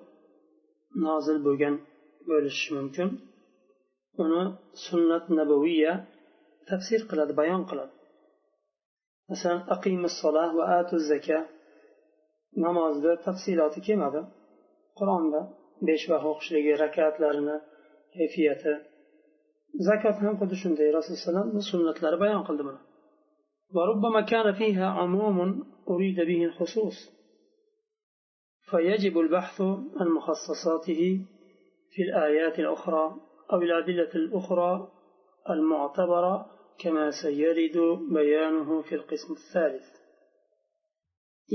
نازل 1.02 1.42
بوغن 1.42 1.78
بولش 2.26 2.72
ممكن. 2.72 3.18
sunnat 4.18 5.24
nabaviya 5.38 5.92
tafsir 6.68 7.00
qiladi 7.10 7.32
bayon 7.40 7.62
qiladi 7.70 7.94
masalan 9.30 9.62
aqimus 9.74 10.14
solah 10.22 10.48
va 10.58 10.64
atu 10.80 10.96
zaka 11.10 11.38
namozda 12.65 13.11
tafsiloti 13.25 13.79
kelmadi 13.87 14.21
qur'onda 14.99 15.41
besh 15.87 16.05
vaqt 16.11 16.25
o'qishligi 16.31 16.73
rakatlarini 16.83 17.57
kayfiyati 18.15 18.73
zakot 19.87 20.15
ham 20.23 20.35
xuddi 20.41 20.55
shunday 20.63 20.89
rasululloh 20.97 21.43
alayhi 21.45 21.69
sunnatlari 21.73 22.17
bayon 22.23 22.43
qildi 22.49 22.65
buni 22.69 22.81
وربما 23.75 24.21
كان 24.21 24.53
فيها 24.53 24.87
عموم 24.99 25.37
أريد 25.89 26.17
به 26.29 26.41
الخصوص 26.49 26.97
فيجب 28.69 29.19
البحث 29.19 29.61
عن 29.99 30.07
مخصصاته 30.17 31.01
في 31.93 32.01
الآيات 32.07 32.59
الأخرى 32.59 33.15
أو 33.53 33.61
الأدلة 33.61 34.13
الأخرى 34.15 34.71
المعتبرة 35.49 36.35
كما 36.79 37.11
سيرد 37.23 37.77
بيانه 38.13 38.81
في 38.81 38.95
القسم 38.95 39.33
الثالث 39.33 39.96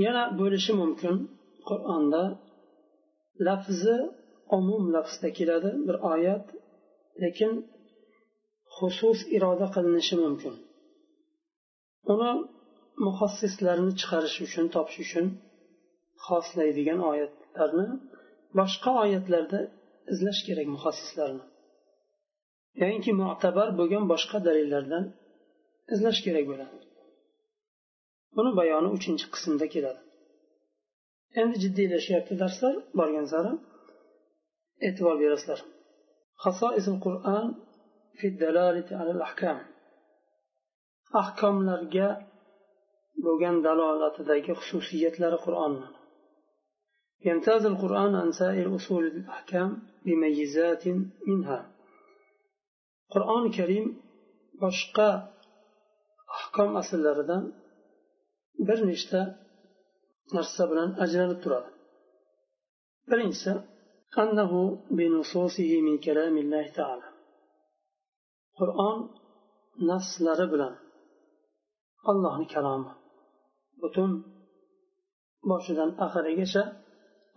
yana 0.04 0.22
bo'lishi 0.40 0.72
mumkin 0.82 1.14
qur'onda 1.68 2.22
lafzi 3.46 3.96
umum 4.58 4.84
lafzda 4.94 5.28
keladi 5.38 5.70
bir 5.86 5.96
oyat 6.12 6.44
lekin 7.22 7.52
xusus 8.76 9.18
iroda 9.36 9.66
qilinishi 9.74 10.16
mumkin. 10.24 10.54
Uni 12.12 12.32
muhassislarni 13.06 13.92
chiqarish 14.00 14.38
uchun 14.46 14.66
topish 14.74 14.98
uchun 15.06 15.26
xoslaydigan 16.26 17.00
oyatlarni 17.10 17.86
boshqa 18.58 18.90
oyatlarda 19.04 19.60
izlash 20.12 20.40
kerak 20.46 20.68
muhassislarni. 20.76 21.44
Yoinki 22.82 23.12
mutabar 23.22 23.68
bo'lgan 23.78 24.04
boshqa 24.12 24.38
dalillardan 24.46 25.04
izlash 25.94 26.20
kerak 26.26 26.44
bo'ladi. 26.50 26.83
buni 28.35 28.51
bayoni 28.59 28.89
uchinchi 28.97 29.25
qismda 29.33 29.65
keladi 29.73 30.01
endi 31.41 31.55
jiddiylashyapti 31.63 32.33
darslar 32.43 32.75
borgan 32.99 33.25
sari 33.33 33.53
e'tibor 34.87 35.15
berasizlar 35.23 35.59
qur'on 37.05 37.47
ahkomlarga 41.21 42.09
bo'lgan 43.25 43.55
dalolatidagi 43.67 44.51
xususiyatlari 44.59 45.39
qur'onni 45.47 45.87
يمتاز 47.27 47.63
القرآن 47.65 48.15
عن 48.21 48.29
سائر 48.31 48.75
أصول 48.75 49.03
الأحكام 49.07 49.69
بميزات 50.05 50.83
منها 51.29 51.59
qur'oni 53.13 53.49
karim 53.57 53.85
boshqa 54.61 55.09
ahkom 56.37 56.69
asllaridan 56.81 57.43
bir 58.67 58.79
nechta 58.89 59.21
narsa 60.35 60.63
bilan 60.71 60.89
ajralib 61.03 61.39
turadi 61.43 61.69
birinchisi 63.09 63.51
qur'on 68.57 68.97
nafslari 69.89 70.45
bilan 70.53 70.73
allohni 72.11 72.47
kalomi 72.53 72.91
butun 73.81 74.11
boshidan 75.49 75.89
oxirigacha 76.05 76.63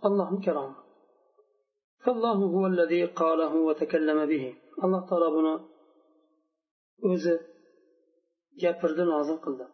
allohni 0.07 0.41
kalomi 0.47 0.77
فالله 2.05 2.39
هو 2.55 2.63
الذي 2.73 3.01
قاله 3.21 3.53
وتكلم 3.67 4.19
به 4.31 4.43
alloh 4.83 5.01
taolo 5.09 5.27
buni 5.37 5.55
o'zi 7.09 7.35
gapirdi 8.61 9.03
nozil 9.13 9.37
qildi 9.45 9.65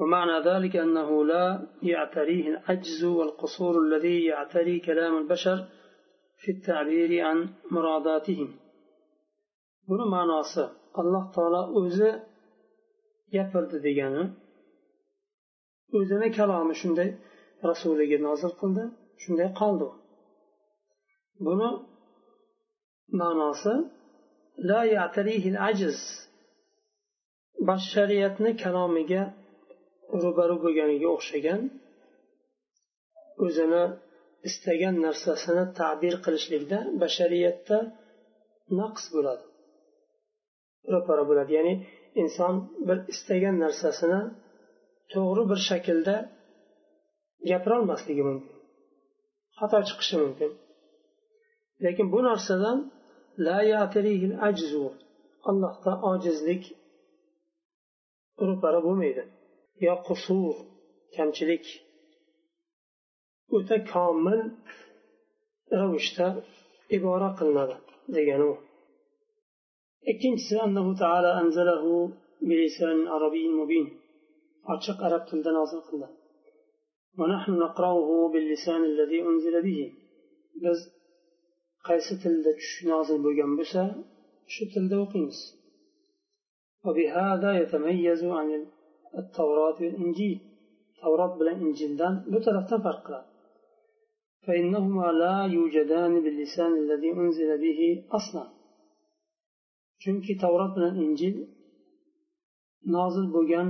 ومعنى 0.00 0.36
ذلك 0.50 0.76
أنه 0.76 1.24
لا 1.24 1.46
يعتريه 1.82 2.48
العجز 2.52 3.04
والقصور 3.04 3.74
الذي 3.84 4.24
يعتري 4.24 4.80
كلام 4.80 5.14
البشر 5.18 5.58
في 6.42 6.50
التعبير 6.52 7.10
عن 7.26 7.48
مراداتهم 7.70 8.48
buni 9.88 10.04
ma'nosi 10.14 10.64
alloh 11.00 11.24
taolo 11.34 11.62
o'zi 11.80 12.10
gapirdi 13.34 13.78
degani 13.86 14.24
o'zini 15.98 16.28
kalomi 16.38 16.74
shunday 16.82 17.10
rasuliga 17.70 18.18
nozil 18.28 18.52
qildi 18.60 18.84
shunday 19.22 19.48
qoldi 19.60 19.88
buni 21.46 21.70
ma'nosi 23.20 23.74
la 24.68 24.80
yatarihil 24.96 25.58
ajiz 25.70 25.98
bashariyatni 27.68 28.50
kalomiga 28.62 29.22
ro'baru 30.23 30.55
bo'lganiga 30.63 31.07
o'xshagan 31.15 31.61
o'zini 33.45 33.83
istagan 34.49 34.95
narsasini 35.05 35.63
ta'bir 35.79 36.13
qilishlikda 36.25 36.79
bashariyatda 37.01 37.77
naqs 38.79 39.03
bo'ladi. 39.15 39.45
Ro'para 40.93 41.23
bo'ladi. 41.29 41.51
Ya'ni 41.57 41.73
inson 42.23 42.53
bir 42.87 42.97
istagan 43.13 43.55
narsasini 43.65 44.21
to'g'ri 45.13 45.43
bir 45.51 45.59
shaklda 45.69 46.15
gapirolmasligi 47.49 48.23
mumkin 48.29 48.57
xato 49.59 49.77
chiqishi 49.89 50.15
mumkin. 50.23 50.51
Lekin 51.83 52.07
bu 52.13 52.19
narsadan 52.29 52.77
la 53.45 53.57
ajzu 54.47 54.85
allohda 55.49 55.93
ojizlik 56.11 56.63
ro'para 58.47 58.79
bo'lmaydi. 58.87 59.23
Yo 59.85 59.93
qusur 60.07 60.53
kamchilik 61.15 61.65
o'ta 63.55 63.77
komil 63.93 64.39
ravishda 65.79 66.27
ibora 66.97 67.29
qilinadi 67.37 67.75
degani 68.15 68.45
u 68.51 68.55
ikkinchisi 70.11 70.55
annahu 70.65 70.91
taala 71.03 71.29
anzalahu 71.41 71.91
bilisan 72.49 72.97
arabiy 73.15 73.47
mubin 73.59 73.85
ochiq 74.73 74.97
arab 75.07 75.23
tilida 75.29 75.51
nozil 75.59 75.81
qildi 75.89 76.09
ونحن 77.21 77.51
نقرأه 77.65 78.09
باللسان 78.33 78.81
الذي 78.91 79.19
أنزل 79.29 79.55
به 79.67 79.79
biz 80.63 80.79
qaysi 81.87 82.13
tilda 82.23 82.51
tush 82.59 82.75
nozil 82.91 83.17
bo'lgan 83.25 83.51
bo'lsa 83.59 83.83
shu 84.53 84.63
tilda 84.73 84.95
o'qiymiz 85.03 85.39
وبهذا 86.85 87.49
يتميز 87.61 88.21
عن 88.37 88.47
التوراة 89.20 89.78
والإنجيل 89.84 90.38
توراة 91.00 91.32
بلا 91.38 91.52
إنجيلدان 91.64 92.14
بطرف 92.32 92.68
فرق 92.86 93.06
فإنهما 94.46 95.06
لا 95.22 95.36
يوجدان 95.56 96.12
باللسان 96.24 96.72
الذي 96.82 97.10
أنزل 97.20 97.50
به 97.64 97.80
أصلا 98.18 98.44
chunki 100.02 100.32
tavrat 100.42 100.72
bilan 100.76 100.94
injil 101.04 101.36
nozil 102.96 103.26
bo'lgan 103.34 103.68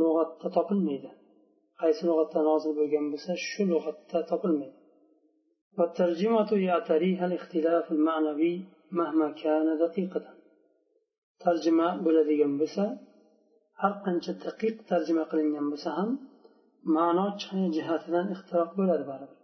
lug'atda 0.00 0.48
topilmaydi 0.56 1.10
qaysi 1.80 2.02
lug'atda 2.08 2.40
nozil 2.50 2.72
bo'lgan 2.80 3.04
bo'lsa 3.12 3.32
shu 3.48 3.62
lug'atda 3.72 4.18
topilmaydi 4.32 4.78
والترجمة 5.78 6.50
يعتريها 6.70 7.24
الاختلاف 7.30 7.86
المعنوي 7.96 8.54
مهما 8.98 9.28
كان 9.42 9.66
دقيقة 9.84 10.24
ترجمة 11.44 11.86
bo'ladigan 12.04 12.52
bo'lsa 12.60 12.84
har 13.80 13.92
qancha 14.04 14.32
daqiq 14.46 14.76
tarjima 14.90 15.24
qilingan 15.30 15.66
bo'lsa 15.72 15.90
ham 15.98 16.10
ma'no 16.96 17.26
jihatidan 17.76 18.26
ixtiroq 18.34 18.70
bo'ladi 18.80 19.06
baribir 19.12 19.40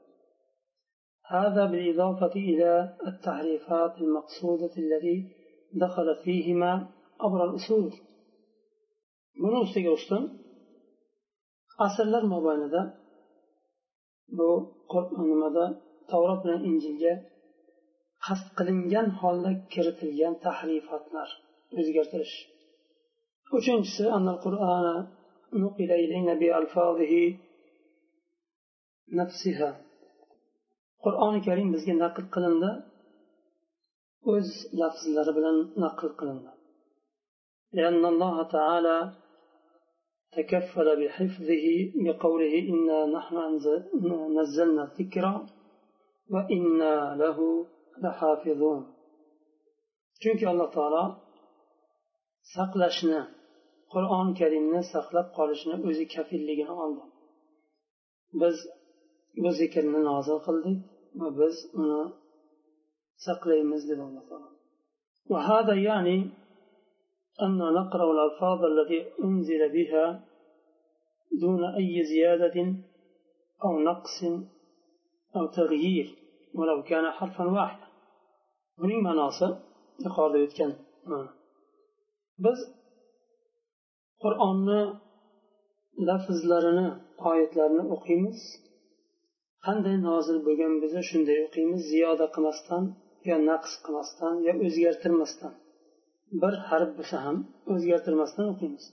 هذا 1.36 1.62
بالإضافة 1.70 2.34
إلى 2.50 2.70
التحريفات 3.10 3.92
المقصودة 4.04 4.74
التي 4.84 5.16
دخلت 5.84 6.18
فيهما 6.26 6.72
عبر 7.20 7.40
الأصول 7.48 7.90
buni 9.42 9.58
ustiga 9.64 9.90
ustun 9.98 10.22
asrlar 11.86 12.22
mobaynida 12.34 12.82
bu 14.38 14.48
nimada 15.30 15.64
tavrot 16.10 16.40
bilan 16.44 16.60
injilga 16.70 17.12
qasd 18.26 18.48
qilingan 18.58 19.08
holda 19.20 19.50
kiritilgan 19.72 20.34
tahrifotlar 20.46 21.28
o'zgartirish 21.78 22.36
uchinchisi 23.57 24.05
an 24.17 24.25
qur'ana 24.45 24.95
qur'oni 31.03 31.39
karim 31.47 31.67
bizga 31.75 31.93
naql 32.03 32.25
qilindi 32.35 32.71
o'z 34.31 34.49
lafzlari 34.79 35.31
bilan 35.37 35.57
naql 35.83 36.09
qilindi 36.19 36.51
لأن 37.77 38.05
الله 38.05 38.43
تعالى 38.57 38.97
تكفل 40.35 40.87
بحفظه 41.01 41.65
بقوله 42.05 42.53
إنا 42.71 42.99
نحن 43.05 43.35
نزلنا 44.37 44.83
الذكر 44.83 45.25
وإنا 46.33 47.15
له 47.21 47.39
لحافظون. 48.03 48.81
شنك 50.21 50.43
الله 50.43 50.69
تعالى 50.77 51.03
سقلشنا 52.55 53.34
qur'oni 53.94 54.32
karimni 54.40 54.80
saqlab 54.92 55.28
qolishni 55.38 55.74
o'zi 55.88 56.04
kafilligini 56.14 56.74
oldi 56.84 57.04
biz 58.40 58.56
bu 59.42 59.50
zikrni 59.60 60.00
nozil 60.10 60.38
qildik 60.46 60.78
va 61.20 61.28
biz 61.40 61.56
uni 61.82 62.02
saqlaymiz 63.26 63.82
dedi 63.90 64.02
alloh 64.08 64.24
taolo 64.30 64.50
وهذا 65.32 65.74
يعني 65.90 66.16
أن 67.44 67.58
نقرأ 67.78 68.06
الألفاظ 68.14 68.60
التي 68.72 68.98
أنزل 69.24 69.62
بها 69.76 70.04
دون 71.42 71.62
أي 71.80 71.94
زيادة 72.12 72.56
أو 73.64 73.72
نقص 73.90 74.16
أو 75.36 75.44
تغيير 75.58 76.08
ولو 76.58 76.78
كان 76.90 77.04
حرفا 77.10 77.44
واحدا 77.56 77.90
buning 78.80 79.00
ma'nosi 79.08 79.46
yuqorida 80.04 80.38
o'tgan 80.46 80.72
biz 82.44 82.58
qur'onni 84.24 84.80
lafzlarini 86.08 86.88
oyatlarini 87.30 87.84
o'qiymiz 87.94 88.40
qanday 89.66 89.96
nozil 90.08 90.38
bo'lgan 90.46 90.74
bo'lsa 90.82 91.00
shunday 91.10 91.38
o'qiymiz 91.46 91.82
ziyoda 91.92 92.26
qilmasdan 92.34 92.84
yo 93.28 93.36
naqs 93.50 93.72
qilmasdan 93.84 94.34
yo 94.46 94.52
o'zgartirmasdan 94.66 95.52
bir 96.42 96.54
harf 96.68 96.90
bo'lsa 96.98 97.16
ham 97.26 97.36
o'zgartirmasdan 97.72 98.46
o'qiymiz 98.54 98.86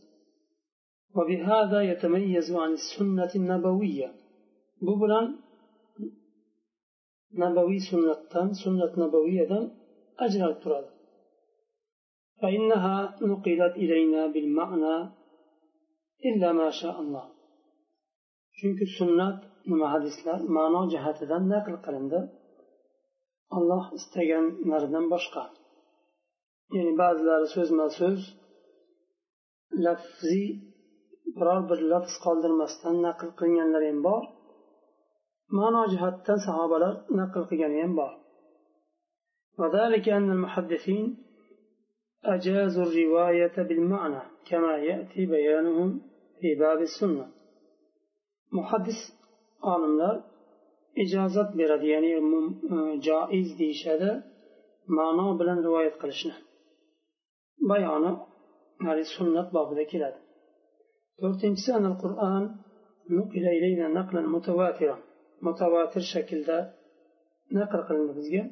وبهذا 1.17 1.79
يتميز 1.91 2.47
عن 2.63 2.71
السنة 2.79 3.31
النبوية 3.41 4.09
bu 4.85 4.93
bilan 5.01 5.25
nabaviy 7.41 7.81
sunnatdan 7.91 8.47
sunnat 8.63 8.93
nabaviyadan 9.03 9.63
ajralib 10.25 10.59
turadi 10.63 10.89
فإنها 12.41 12.97
نقلت 13.31 13.73
إلينا 13.83 14.21
بالمعنى 14.33 14.95
إلا 16.27 16.49
ما 16.59 16.69
شاء 16.81 16.95
الله 17.03 17.25
chunki 18.59 18.85
sunnat 18.97 19.39
nima 19.69 19.87
hadislar 19.93 20.39
ma'no 20.57 20.81
jihatidan 20.93 21.43
naql 21.53 21.75
qilindi 21.85 22.19
olloh 23.57 23.83
istaganlaridan 23.97 25.05
boshqa 25.13 25.43
ya'ni 26.75 26.93
ba'zilari 27.01 27.47
so'zma 27.55 27.87
so'z 27.99 28.21
lafziy 29.85 30.45
biror 31.37 31.61
bir 31.69 31.79
lafz 31.91 32.13
qoldirmasdan 32.25 32.95
naql 33.07 33.29
qilganlar 33.39 33.83
ham 33.89 33.99
bor 34.07 34.23
ma'no 35.59 35.83
jihatdan 35.93 36.39
sahobalar 36.47 36.93
naql 37.19 37.41
qilgani 37.49 37.79
ham 37.85 37.95
bor 38.01 38.13
وذلك 39.59 40.09
أن 40.09 40.31
المحدثين 40.31 41.05
أجازوا 42.25 42.83
الرواية 42.83 43.55
بالمعنى 43.67 44.21
كما 44.49 44.73
يأتي 44.89 45.21
بيانهم 45.25 46.01
السنة 46.88 47.26
محدث 48.58 49.00
olimlar 49.72 50.16
ijozat 51.04 51.50
beradi 51.58 51.86
ya'ni 51.94 52.12
joiz 53.06 53.48
deyishadi 53.60 54.10
ma'no 54.98 55.26
bilan 55.40 55.58
rivoyat 55.66 55.96
qilishni 56.02 56.34
bayoni 57.70 58.12
sunnat 59.16 59.48
bobida 59.56 59.84
keladi 59.92 60.20
to'rtinchisi 61.20 61.70
qur'on 62.02 62.44
mutavatir 65.46 66.04
shaklda 66.12 66.58
naql 67.58 67.80
qilindi 67.88 68.14
bizga 68.20 68.44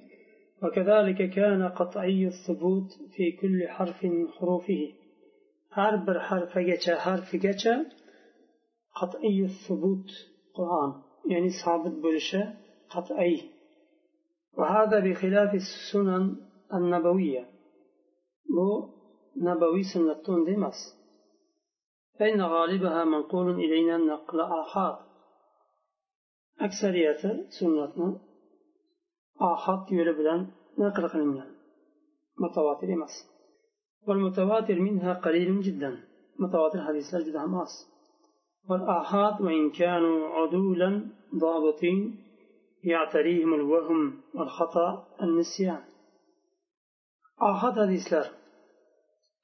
وكذلك 0.63 1.21
كان 1.39 1.63
قطعي 1.81 2.23
الثبوت 2.27 2.91
في 3.15 3.25
كل 3.41 3.59
حرف 3.69 3.99
من 4.05 4.29
حروفه 4.37 4.83
har 5.77 5.95
bir 6.07 6.17
harfigacha 6.29 6.95
harfigacha 7.05 7.75
qat'iy 8.99 9.41
thubut 9.63 10.07
qur'on 10.57 10.91
ya'ni 11.33 11.51
sobit 11.63 11.95
bo'lishi 12.05 12.41
qat'iy 12.95 13.37
bu 18.57 18.69
nabaviy 19.49 19.85
sunnatda 19.93 20.29
unday 20.37 20.55
emas 20.61 20.79
aksariyati 26.67 27.31
sunnatni 27.59 28.09
ohod 29.51 29.83
yo'li 29.97 30.13
bilan 30.21 30.41
naql 30.83 31.05
qilingan 31.13 31.51
mutavotir 32.43 32.89
emas 32.97 33.15
والمتواتر 34.07 34.79
منها 34.81 35.13
قليل 35.13 35.61
جدا. 35.61 36.01
متواتر 36.39 36.81
حديث 36.85 37.15
جدا 37.15 37.47
ماس 37.47 37.73
والآحاد 38.69 39.41
وإن 39.41 39.71
كانوا 39.71 40.29
عدولا 40.29 40.91
ضابطين 41.35 42.17
يعتريهم 42.85 43.55
الوهم 43.55 44.01
والخطأ 44.35 45.07
النسيان. 45.23 45.83
آحاد 47.43 47.75
حديثlar 47.79 48.27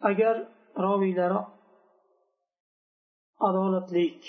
agar 0.01 0.49
roviylari 0.79 1.41
adolatlik 3.49 4.21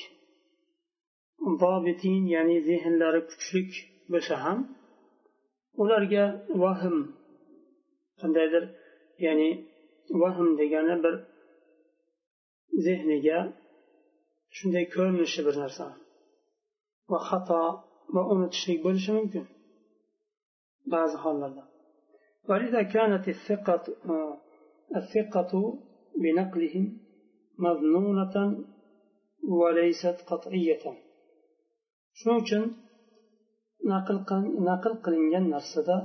zobitin 1.62 2.22
ya'ni 2.36 2.58
zehnlari 2.70 3.22
kuchlik 3.30 3.72
bo'lsa 4.12 4.36
ham 4.44 4.60
ularga 5.82 6.26
vahm 6.62 6.98
qandaydir 8.22 8.64
ya'ni 9.26 9.50
vahm 10.21 10.49
degani 10.61 10.97
bir 11.05 11.15
zehniga 12.85 13.39
shunday 14.57 14.85
ko'rinishi 14.95 15.41
bir 15.47 15.55
narsa 15.63 15.87
va 17.11 17.19
xato 17.29 17.63
va 18.15 18.23
unutishlik 18.33 18.79
bo'lishi 18.87 19.11
mumkin 19.19 19.45
ba'zi 20.95 21.19
hollarda 21.25 21.65
ولذا 22.51 22.83
كانت 22.95 23.25
الثقة 23.35 23.83
الثقة 25.01 25.53
بنقلهم 26.23 26.87
مظنونة 27.65 28.37
وليست 29.61 30.17
قطعية 30.31 30.85
shuning 32.19 32.39
uchun 32.43 32.65
naql 34.69 34.95
qilingan 35.05 35.45
narsada 35.55 35.97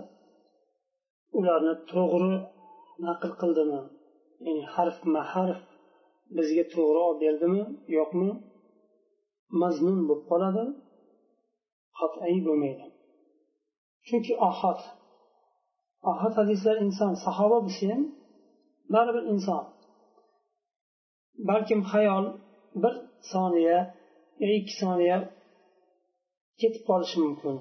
ularni 1.37 1.73
to'g'ri 1.91 2.31
naql 3.06 3.32
qildimi? 3.40 3.80
Ya'ni 4.46 4.64
harfma 4.74 5.22
harf 5.32 5.60
bizga 6.36 6.64
to'g'ri 6.74 7.00
olib 7.08 7.18
berdimi 7.24 7.62
yo'qmi? 7.96 8.30
Maznun 9.62 9.98
bo'lib 10.08 10.24
qoladi 10.30 10.64
qat'iy 11.98 12.38
bo'lmaydi. 12.46 12.86
Chunki 14.06 14.32
ohod 14.48 14.80
ohod 16.10 16.34
hadislar 16.40 16.76
inson 16.86 17.12
sahoba 17.24 17.58
bo'lsa 17.66 17.84
ham 17.92 18.02
baribir 18.94 19.24
inson. 19.34 19.62
Balkim 21.48 21.80
xayol 21.92 22.24
bir 22.82 22.94
soniya 23.32 23.78
yo 24.42 24.48
ikki 24.58 24.74
soniya 24.82 25.18
ketib 26.60 26.82
qolishi 26.90 27.16
mumkin. 27.24 27.56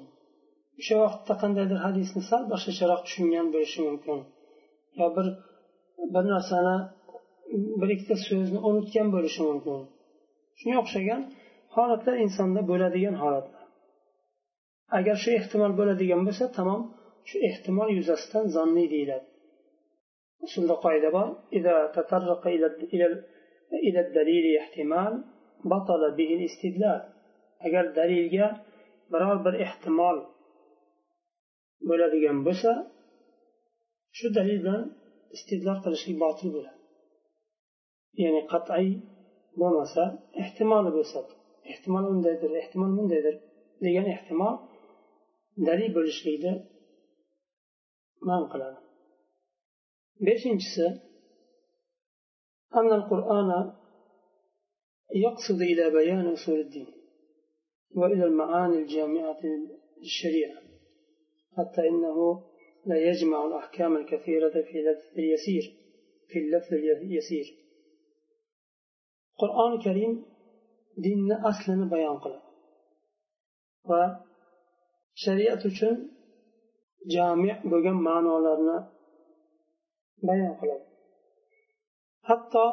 O'sha 0.79 0.95
vaqtda 1.03 1.33
qandaydir 1.41 1.79
hadisni 1.85 2.21
sal 2.29 2.43
boshqacharoq 2.51 3.01
tushungan 3.05 3.47
bo'lishi 3.53 3.79
mumkin. 3.87 4.19
Yo 4.99 5.05
bir 5.15 5.27
bir 6.13 6.23
narsani 6.33 6.75
bir 7.79 7.89
ikkita 7.95 8.15
so'zni 8.27 8.59
unutgan 8.69 9.07
bo'lishi 9.15 9.41
mumkin. 9.49 9.79
Shunga 10.59 10.77
o'xshagan 10.83 11.21
holatlar 11.75 12.15
insonda 12.25 12.61
bo'ladigan 12.71 13.15
holatlar. 13.23 13.65
Agar 14.97 15.15
shu 15.23 15.29
ehtimol 15.39 15.73
bo'ladigan 15.79 16.21
bo'lsa 16.27 16.45
tamom 16.57 16.81
shu 17.29 17.37
ehtimol 17.49 17.89
yuzasidan 17.97 18.45
zanniy 18.55 18.87
deyiladi. 18.93 19.27
Usulda 20.45 20.75
qoida 20.85 21.09
bor 21.17 21.27
agar 27.67 27.85
dalilga 27.99 28.47
biror 29.11 29.37
bir 29.45 29.55
ehtimol 29.65 30.17
bo'ladigan 31.89 32.37
bo'lsa 32.47 32.71
shu 34.17 34.27
dalil 34.37 34.59
bilan 34.63 34.83
istidlol 35.35 35.79
qilishlik 35.85 36.17
botil 36.23 36.49
bo'ladi 36.55 36.79
ya'ni 38.23 38.41
qat'iy 38.53 38.89
bo'lmasa 39.61 40.03
ehtimoli 40.43 40.91
bo'lsa 40.97 41.19
ehtimol 41.71 42.05
undaydir 42.13 42.51
ehtimol 42.61 42.91
bundaydir 42.97 43.35
degan 43.85 44.07
ehtimol 44.15 44.55
dalil 45.67 45.89
bo'lishlikni 45.97 46.53
man 48.29 48.43
qiladi 48.51 48.79
beshinchisi 50.27 50.87
أن 52.79 52.91
القرآن 52.99 53.49
يقصد 55.15 55.61
إلى 55.61 55.89
بيان 55.89 56.27
أصول 56.33 56.59
الدين 56.59 56.87
وإلى 57.95 58.25
المعاني 58.25 58.77
الجامعة 58.77 59.41
للشريعة 60.01 60.61
حتى 61.57 61.81
إنه 61.89 62.17
لا 62.86 62.96
يجمع 63.08 63.46
الأحكام 63.46 63.96
الكثيرة 63.96 64.54
في 64.68 64.74
اللفظ 64.80 65.18
اليسير 65.18 65.64
في 66.28 66.38
اللفظ 66.38 66.72
اليسير 66.72 67.46
القرآن 69.32 69.72
الكريم 69.72 70.12
dinni 71.04 71.36
aslini 71.50 71.86
bayon 71.94 72.16
qiladi 72.22 72.48
va 73.90 74.02
shariat 75.22 75.62
uchun 75.70 75.94
jami 77.14 77.52
bo'lgan 77.70 77.98
ma'nolarni 78.08 78.78
bayon 80.28 80.54
qiladi 80.60 80.86
hatto 82.28 82.64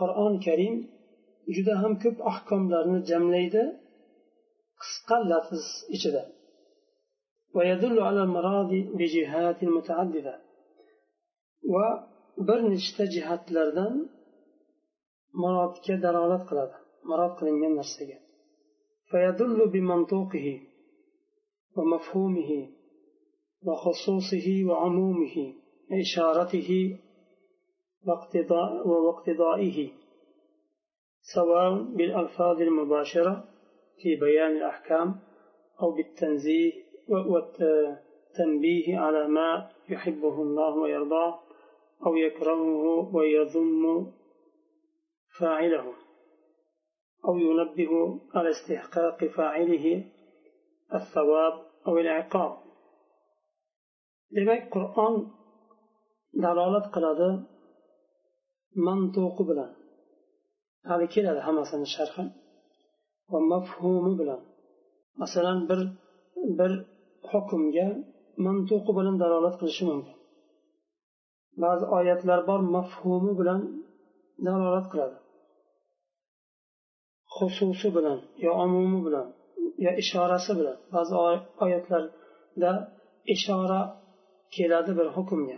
qur'oni 0.00 0.38
karim 0.46 0.74
juda 1.54 1.74
ham 1.82 1.92
ko'p 2.02 2.16
ahkomlarni 2.32 2.98
jamlaydi 3.10 3.64
qisqa 4.82 5.16
lafz 5.32 5.64
ichida 5.96 6.22
ويدل 7.57 7.97
على 8.07 8.21
المراد 8.23 8.71
بجهات 8.97 9.59
متعددة. 9.63 10.35
وبر 11.73 12.61
نشتا 12.73 13.05
جهات 13.15 13.51
لردن 13.51 13.95
murodga 15.41 15.95
dalolat 16.05 16.43
qiladi 16.49 16.77
murod 17.09 17.33
qilingan 17.39 17.73
narsaga 17.81 18.17
فيدل 19.11 19.59
بمنطوقه 19.73 20.47
ومفهومه 21.77 22.51
وخصوصه 23.67 24.47
وعمومه 24.67 25.35
إشارته 26.03 26.69
واقتضاء 28.07 28.87
واقتضائه 28.87 29.77
سواء 31.35 31.83
بالألفاظ 31.97 32.57
المباشرة 32.61 33.35
في 33.99 34.15
بيان 34.15 34.51
الأحكام 34.57 35.19
أو 35.81 35.91
بالتنزيه 35.91 36.73
والتنبيه 37.09 38.97
على 38.97 39.27
ما 39.27 39.69
يحبه 39.89 40.41
الله 40.41 40.75
ويرضاه 40.75 41.39
أو 42.05 42.15
يكرهه 42.15 43.15
ويذم 43.15 44.13
فاعله 45.39 45.93
أو 47.27 47.37
ينبه 47.37 48.19
على 48.35 48.49
استحقاق 48.49 49.25
فاعله 49.25 50.03
الثواب 50.93 51.53
أو 51.87 51.97
العقاب 51.97 52.67
demak 54.35 54.61
qur'on 54.73 55.13
dalolat 56.43 56.85
qiladi 56.95 57.29
mantuqi 58.85 59.43
bilan 59.49 59.71
hali 60.89 61.05
keladi 61.13 61.39
hammasini 61.47 61.87
sharhi 61.95 62.23
va 63.31 63.39
mafhumi 63.51 64.13
bilan 64.19 64.41
masalan 65.21 65.57
bir 65.69 65.79
bir 66.59 66.71
hukmga 67.31 67.87
mantuqi 68.45 68.91
bilan 68.97 69.15
dalolat 69.23 69.55
qilishi 69.59 69.83
mumkin. 69.89 70.15
Ba'zi 71.63 71.85
oyatlar 71.97 72.39
bor 72.49 72.59
mafhumi 72.75 73.31
bilan 73.39 73.61
dalolat 74.47 74.85
qiladi. 74.91 75.17
Xususi 77.35 77.89
bilan 77.97 78.19
yo 78.45 78.51
umumi 78.65 78.99
bilan 79.07 79.27
yo 79.85 79.91
ishorasi 80.03 80.51
bilan. 80.59 80.77
Ba'zi 80.93 81.13
oyatlarda 81.65 82.71
ishora 83.35 83.81
keladi 84.55 84.91
bir 84.99 85.07
hukmga 85.15 85.57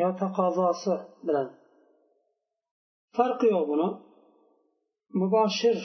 yo 0.00 0.08
taqozosi 0.20 0.94
bilan. 1.26 1.48
Farqi 3.16 3.46
yo'q 3.54 3.64
buni. 3.72 3.88
Muboshir 5.20 5.76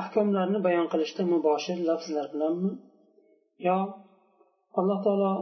ahkomlarni 0.00 0.58
bayon 0.66 0.86
qilishda 0.92 1.22
muboshir 1.32 1.78
lafzlar 1.88 2.26
bilanmi? 2.34 2.72
Yo 3.66 3.78
alloh 4.78 4.98
taolo 5.04 5.32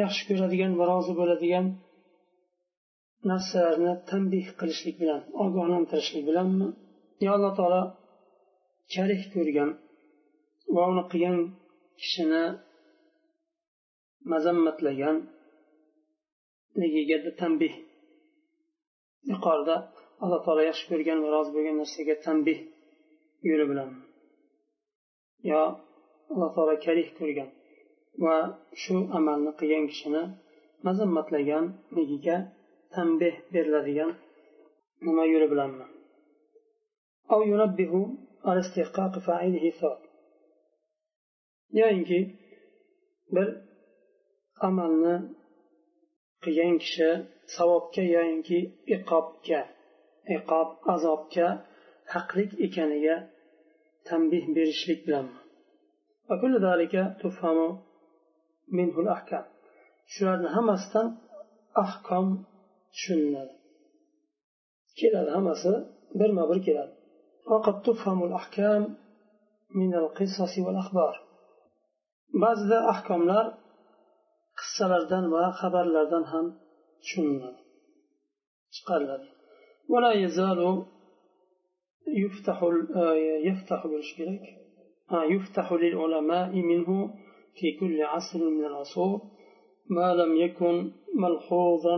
yaxshi 0.00 0.22
ko'radigan 0.28 0.72
va 0.78 0.84
rozi 0.92 1.12
bo'ladigan 1.20 1.66
narsalarni 3.30 3.92
tanbeh 4.10 4.46
qilishlik 4.60 4.96
bilan 5.02 5.20
ogohlantirishlik 5.44 6.24
bilanmi? 6.28 6.68
Yo 7.24 7.30
alloh 7.36 7.52
taolo 7.58 7.82
karih 8.94 9.22
ko'rgan 9.34 9.70
va 10.74 10.82
uni 10.92 11.04
qilgan 11.12 11.38
kishini 12.00 12.44
mazammatlaganligiga 14.32 17.18
tanbeh 17.40 17.74
yuqorida 19.30 19.76
alloh 20.22 20.40
taolo 20.44 20.62
yaxshi 20.70 20.84
ko'rgan 20.90 21.18
va 21.24 21.28
rozi 21.34 21.50
bo'lgan 21.56 21.76
narsaga 21.82 22.14
tanbeh 22.26 22.58
yo'li 23.48 23.64
bilan. 23.70 23.90
Yo 25.50 25.62
alloh 26.32 26.50
taolo 26.56 26.74
karih 26.86 27.08
ko'rgan 27.18 27.50
va 28.24 28.36
shu 28.82 28.94
amalni 29.18 29.52
qilgan 29.60 29.84
kishini 29.90 30.22
mazammatlaganligiga 30.86 32.36
tanbeh 32.94 33.34
beriladigan 33.52 34.10
nima 35.06 35.24
yo'li 35.32 35.46
bilanmi 35.52 35.86
yoinki 41.80 42.20
bir 43.34 43.48
amalni 44.68 45.16
qilgan 46.44 46.74
kishi 46.82 47.08
savobga 47.54 48.04
yoinki 48.16 48.58
iqobga 48.96 49.60
iqob 50.36 50.68
azobga 50.94 51.48
haqlik 52.12 52.50
ekaniga 52.66 53.16
tanbeh 54.08 54.44
berishlik 54.56 55.00
bilanmi 55.06 55.41
shularni 60.13 60.49
hammasidan 60.55 61.07
ahkom 61.83 62.27
tushuniladi 62.93 63.53
keladi 64.99 65.29
hammasi 65.37 65.71
birma 66.19 66.43
bir 66.51 66.59
keladi 66.67 66.93
وقد 67.51 67.75
تفهم 67.87 68.19
الأحكام 68.27 68.81
من 69.81 69.91
القصص 70.01 70.53
والأخبار 70.65 71.15
ba'zida 72.43 72.77
ahkomlar 72.93 73.45
qissalardan 74.59 75.25
va 75.33 75.43
xabarlardan 75.59 76.23
ham 76.31 76.45
tushuniladi 77.03 77.61
chiqariladi 78.75 79.27
ولا 79.93 80.11
يزال 80.23 80.61
يفتح 82.21 82.57
يفتح 83.49 83.79
بالشرك 83.91 84.43
يفتح 85.33 85.73
للعلماء 85.83 86.49
منه 86.71 86.89
في 87.57 87.67
كل 87.79 88.03
عصر 88.03 88.39
من 88.57 88.65
العصور 88.65 89.21
ما 89.89 90.13
لم 90.13 90.35
يكن 90.35 90.91
ملحوظا 91.23 91.97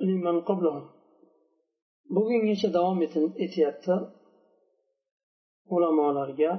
لمن 0.00 0.40
قبلهم 0.40 0.96
bugungacha 2.14 2.68
davom 2.76 2.98
etyapti 3.44 3.94
ulamolarga 5.74 6.52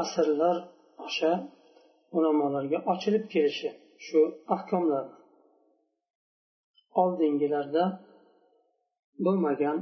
asrlar 0.00 0.56
osha 1.06 1.32
ulamolarga 2.16 2.78
ochilib 2.92 3.24
kelishi 3.32 3.70
shu 4.06 4.20
ahkomlar 4.54 5.04
oldingilarda 7.02 7.84
bo'lmagan 9.24 9.78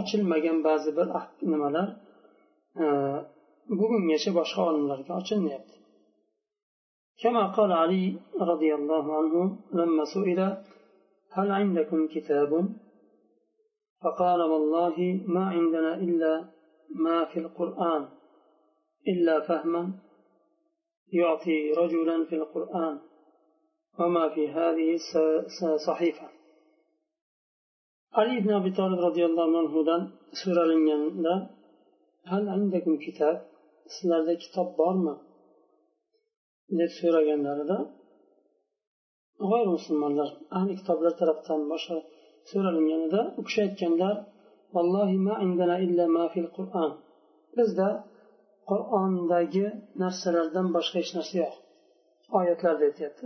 ochilmagan 0.00 0.58
ba'zi 0.68 0.90
bir 0.98 1.06
nimalar 1.52 1.88
bugungacha 3.69 4.31
boshqa 4.37 4.61
olimlarga 4.69 5.13
ochilmayapti 5.21 5.77
كما 7.23 7.47
قال 7.57 7.71
علي 7.71 8.19
رضي 8.41 8.75
الله 8.75 9.17
عنه 9.17 9.59
لما 9.73 10.03
سئل 10.13 10.39
هل 11.31 11.51
عندكم 11.51 12.07
كتاب؟ 12.07 12.51
فقال 14.03 14.41
والله 14.41 15.21
ما 15.27 15.45
عندنا 15.45 15.95
إلا 15.95 16.49
ما 16.95 17.25
في 17.25 17.39
القرآن 17.39 18.09
إلا 19.07 19.47
فهما. 19.47 19.91
يعطي 21.13 21.71
رجلا 21.71 22.25
في 22.25 22.35
القرآن 22.35 22.99
وما 23.99 24.29
في 24.29 24.49
هذه 24.49 24.97
صحيفة. 25.87 26.29
علي 28.13 28.39
بن 28.39 28.53
أبي 28.53 28.71
طالب 28.71 28.99
رضي 28.99 29.25
الله 29.25 29.57
عنه 29.57 29.83
لنجان 30.47 31.47
هل 32.25 32.49
عندكم 32.49 32.97
كتاب؟ 32.97 33.56
Sizlarda 33.95 34.33
kitob 34.43 34.69
bormi? 34.79 35.15
deb 36.79 36.91
so'raganlarida 36.99 37.77
g'oyri 39.49 39.69
musulmonlar 39.77 40.29
ahli 40.57 40.73
kitoblar 40.79 41.13
tarafdan 41.21 41.61
boshqa 41.71 41.97
so'ralinganida 42.49 43.21
u 43.39 43.41
kishi 43.47 43.59
aytganlar 43.67 44.15
bizda 47.57 47.89
qur'ondagi 48.69 49.67
narsalardan 50.01 50.67
boshqa 50.75 50.95
hech 51.01 51.11
narsa 51.17 51.35
yo'q. 51.43 51.53
Oyatlarda 52.39 52.83
aytyapti. 52.89 53.25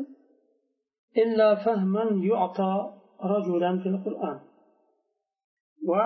Va 5.90 6.04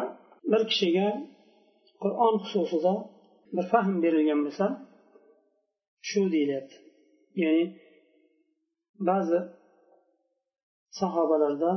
bir 0.52 0.62
kishiga 0.70 1.08
qur'on 2.04 2.36
xususida 2.44 2.94
bir 3.56 3.66
fahm 3.72 3.92
berilgan 4.04 4.40
bo'lsa 4.46 4.66
shu 6.10 6.22
deyilyapti. 6.34 6.76
Ya'ni 7.44 7.66
ba'zi 9.10 9.40
sahobalarda 11.00 11.72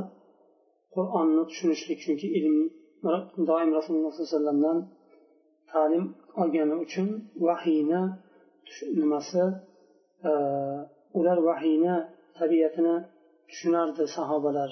qur'onni 0.95 1.43
tushunishlik 1.49 1.99
chunki 2.05 2.27
ilm 2.39 2.57
doim 3.49 3.69
rasululloh 3.77 4.11
sollallohu 4.13 4.27
alayhi 4.27 4.37
vasallamdan 4.37 4.77
ta'lim 5.71 6.05
olgani 6.41 6.75
uchun 6.85 7.07
vahiyni 7.47 8.01
nimasi 9.01 9.43
e, 10.29 10.31
ular 11.19 11.37
vahiyni 11.49 11.95
tabiatini 12.39 12.95
tushunardi 13.49 14.03
sahobalar 14.17 14.71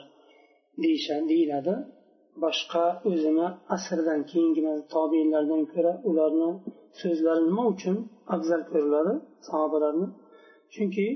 deyiladi. 1.31 1.73
Boshqa 2.43 2.85
o'zini 3.09 3.47
asrdan 3.75 4.21
keyingi 4.31 4.61
tobeinlardan 4.93 5.63
ko'ra 5.73 5.93
ularni 6.09 6.49
so'zlari 7.01 7.41
nima 7.49 7.63
uchun 7.73 7.97
afzal 8.35 8.61
ko'riladi? 8.71 9.13
Sahobalarni? 9.47 10.07
Chunki 10.73 11.07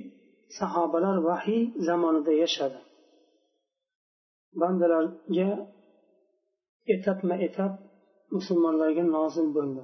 sahobalar 0.60 1.18
vahiy 1.30 1.62
zamonida 1.88 2.34
yashadi. 2.44 2.80
Bandalarga 4.62 5.50
etapma 6.96 7.36
etap 7.48 7.74
musulmonlarga 8.36 9.04
nozil 9.18 9.48
bo'ldi. 9.58 9.84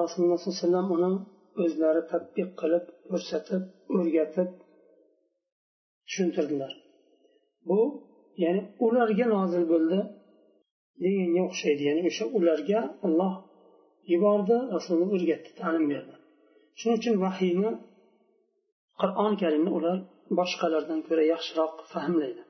Rasululloh 0.00 0.38
sollallohu 0.40 0.58
alayhi 0.58 0.66
vasallam 0.66 0.88
uni 0.96 1.10
o'zlari 1.62 2.02
tadbiq 2.12 2.48
qilib 2.60 2.84
ko'rsatib 3.10 3.62
o'rgatib 3.96 4.50
tushuntirdilar. 6.06 6.72
Bu 7.68 7.78
ya'ni 8.42 8.60
ularga 8.86 9.26
nozil 9.36 9.64
bo'ldi 9.72 9.98
deganga 11.02 11.42
o'xshaydi 11.48 11.82
ya'ni 11.88 12.02
o'sha 12.10 12.24
ularga 12.38 12.80
olloh 13.06 13.34
yubordi 14.12 14.56
rasulni 14.74 15.06
o'rgatdi 15.14 15.50
ta'lim 15.60 15.84
berdi. 15.92 16.14
Shuning 16.78 16.96
uchun 17.00 17.14
vahiyni 17.24 17.70
qur'oni 19.00 19.36
karimni 19.42 19.70
ular 19.78 19.96
boshqalardan 20.38 21.00
ko'ra 21.08 21.22
yaxshiroq 21.32 21.74
fahmlaydi. 21.92 22.42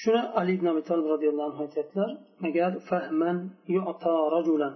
Shuni 0.00 0.22
ali 0.38 0.52
ibn 0.56 0.66
abi 0.72 0.82
tolib 0.88 1.06
roziyallohu 1.14 1.48
anhu 1.50 1.60
aytyaptilar 1.66 2.10
agar 2.48 2.70
fahman 2.90 3.36
rajulan 4.36 4.74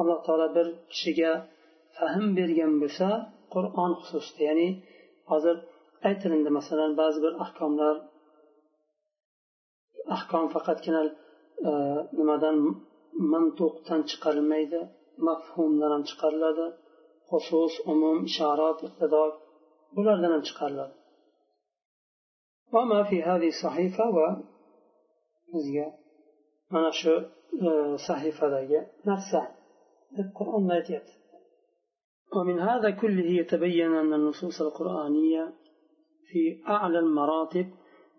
alloh 0.00 0.18
taolo 0.26 0.46
bir 0.56 0.66
kishiga 0.92 1.32
fahm 1.96 2.24
bergan 2.38 2.72
bo'lsa 2.82 3.08
qur'on 3.54 3.92
xususida 4.00 4.42
ya'ni 4.48 4.68
hozir 5.30 5.56
aytilindi 6.08 6.50
masalan 6.58 6.92
ba'zi 7.00 7.18
bir 7.24 7.32
ahkomlar 7.44 7.96
ahkom 10.16 10.44
faqatgina 10.54 11.02
nimadan 12.18 12.56
mantuqdan 13.32 14.00
chiqarilmaydi 14.10 14.80
mafhumdan 15.28 15.90
ham 15.94 16.02
chiqariladi 16.10 16.66
xusus 17.30 17.74
umum 17.92 18.18
ishorat 18.30 18.78
iqtido 18.88 19.22
bulardan 19.96 20.30
ham 20.34 20.42
chiqariladi 20.48 20.94
bizga 25.52 25.86
mana 26.74 26.90
shu 27.00 27.14
sahifadagi 28.08 28.80
narsa 29.08 29.40
deb 30.16 30.28
qur'onda 30.38 30.74
aytyapti 30.80 31.14
ومن 32.36 32.58
هذا 32.70 32.90
كله 32.90 33.28
يتبين 33.40 33.92
أن 34.02 34.12
النصوص 34.12 34.56
القرآنية 34.66 35.44
في 36.28 36.42
أعلى 36.68 36.98
المراتب 36.98 37.66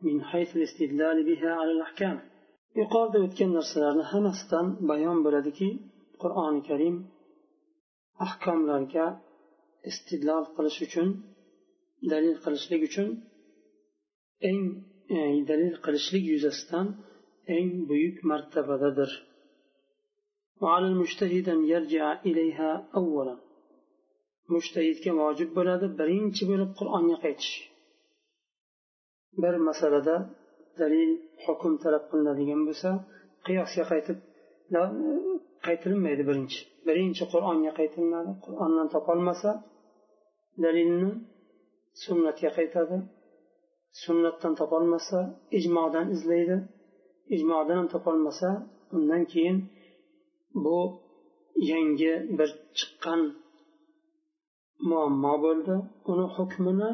من 0.02 0.24
حيث 0.24 0.50
الاستدلال 0.56 1.18
بها 1.30 1.52
على 1.60 1.72
الأحكام 1.72 2.18
yuqorida 2.80 3.20
o'tgan 3.26 3.52
narsalarni 3.58 4.06
hammasidan 4.12 4.68
bayon 4.90 5.18
bo'ladiki 5.26 5.70
qur'oni 6.22 6.62
karim 6.70 6.96
ahkomlarga 8.26 9.06
istidlol 9.90 10.44
qilish 10.56 10.80
uchun 10.88 11.10
dalil 12.12 12.36
qilishlik 12.44 12.82
uchun 12.90 13.08
eng 14.50 14.62
e, 15.18 15.20
dalil 15.50 15.76
qilishlik 15.86 16.24
yuzasidan 16.34 16.88
eng 17.58 17.70
buyuk 17.90 18.18
martabadadir. 18.32 19.12
Mujtahidga 24.54 25.12
vojib 25.22 25.50
bo'ladi 25.58 25.88
birinchi 26.00 26.44
bo'lib 26.52 26.72
qur'onga 26.80 27.18
qaytish. 27.24 27.54
Bir 29.42 29.54
masalada 29.68 30.16
dalil 30.82 31.12
hukm 31.44 31.74
talab 31.84 32.04
qilinadigan 32.12 32.62
bo'lsa 32.68 32.90
qiyosga 33.46 33.84
qaytib 33.92 34.18
qaytilinmaydi 35.66 36.24
birinchi. 36.30 36.60
Birinchi 36.88 37.24
qur'onga 37.34 37.72
qaytilinadi 37.80 38.32
qur'ondan 38.46 38.88
topolmasa 38.96 39.52
dalilni 40.64 41.12
sunnatga 42.04 42.50
qaytadi. 42.58 42.98
Sunnatdan 44.04 44.54
topolmasa 44.62 45.20
ijmodan 45.60 46.06
izlaydi. 46.16 46.58
Ijmodan 47.36 47.78
ham 47.80 47.88
topolmasa 47.96 48.50
undan 48.96 49.24
keyin 49.32 49.58
bu 50.64 50.78
yangi 51.72 52.14
bir 52.38 52.50
chiqqan 52.78 53.22
muammo 54.90 55.34
bo'ldi. 55.46 55.76
Uni 56.12 56.26
hukmini 56.36 56.92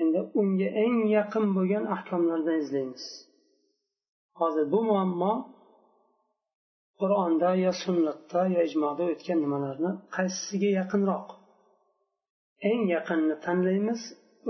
endi 0.00 0.20
unga 0.40 0.68
eng 0.84 0.98
yaqin 1.16 1.46
bo'lgan 1.56 1.84
ahkomlardan 1.94 2.56
izlaymiz. 2.64 3.04
Hozir 4.40 4.66
bu 4.72 4.80
muammo 4.90 5.32
qur'onda 7.00 7.50
yo 7.64 7.72
sunnatda 7.84 8.40
yo 8.54 8.60
ijmoda 8.68 9.04
o'tgan 9.12 9.38
nimalarni 9.44 9.90
qaysisiga 10.16 10.70
yaqinroq? 10.80 11.28
Eng 12.70 12.82
yaqinni 12.94 13.36
tanlaymiz 13.46 14.00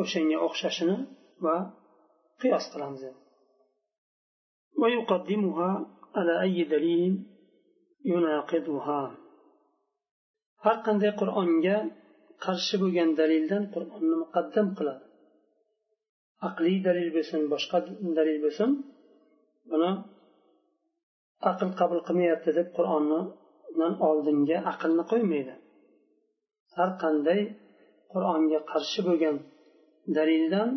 o'shanga 0.02 0.38
o'xshashini 0.46 0.96
va 1.44 1.56
qiyos 2.40 2.64
qilamiz 2.72 3.02
har 10.64 10.76
qanday 10.86 11.12
qur'onga 11.20 11.76
qarshi 12.44 12.74
bo'lgan 12.82 13.10
dalildan 13.20 13.64
qur'onni 13.74 14.16
muqaddam 14.22 14.68
qiladi. 14.78 15.04
aqliy 16.47 16.77
dalil 16.87 17.09
bo'lsin 17.15 17.41
boshqa 17.53 17.77
dalil 18.17 18.37
bo'lsin 18.45 18.69
buni 19.71 19.91
aql 21.51 21.69
qabul 21.79 21.99
qilmayapti 22.07 22.51
deb 22.59 22.67
qur'onni 22.77 23.21
oldinga 24.09 24.57
aqlni 24.71 25.03
qo'ymaydi 25.11 25.55
har 26.75 26.89
qanday 27.03 27.41
qur'onga 28.13 28.59
qarshi 28.71 28.99
bo'lgan 29.07 29.35
dalildan 30.17 30.69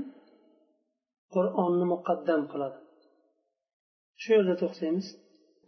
qur'onni 1.34 1.84
muqaddam 1.94 2.42
qiladi 2.52 2.78
shu 4.20 4.28
yerda 4.36 4.54
to'xtaymiz 4.62 5.08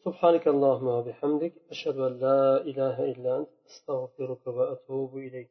سبحانك 0.06 0.44
اللهم 0.54 0.88
وبحمدك 0.98 1.54
أشهد 1.74 1.96
أن 2.08 2.12
لا 2.24 2.42
إله 2.70 2.96
إلا 3.12 3.30
أنت 3.38 3.50
أستغفرك 3.70 4.44
وأتوب 4.56 5.10
إليك 5.26 5.50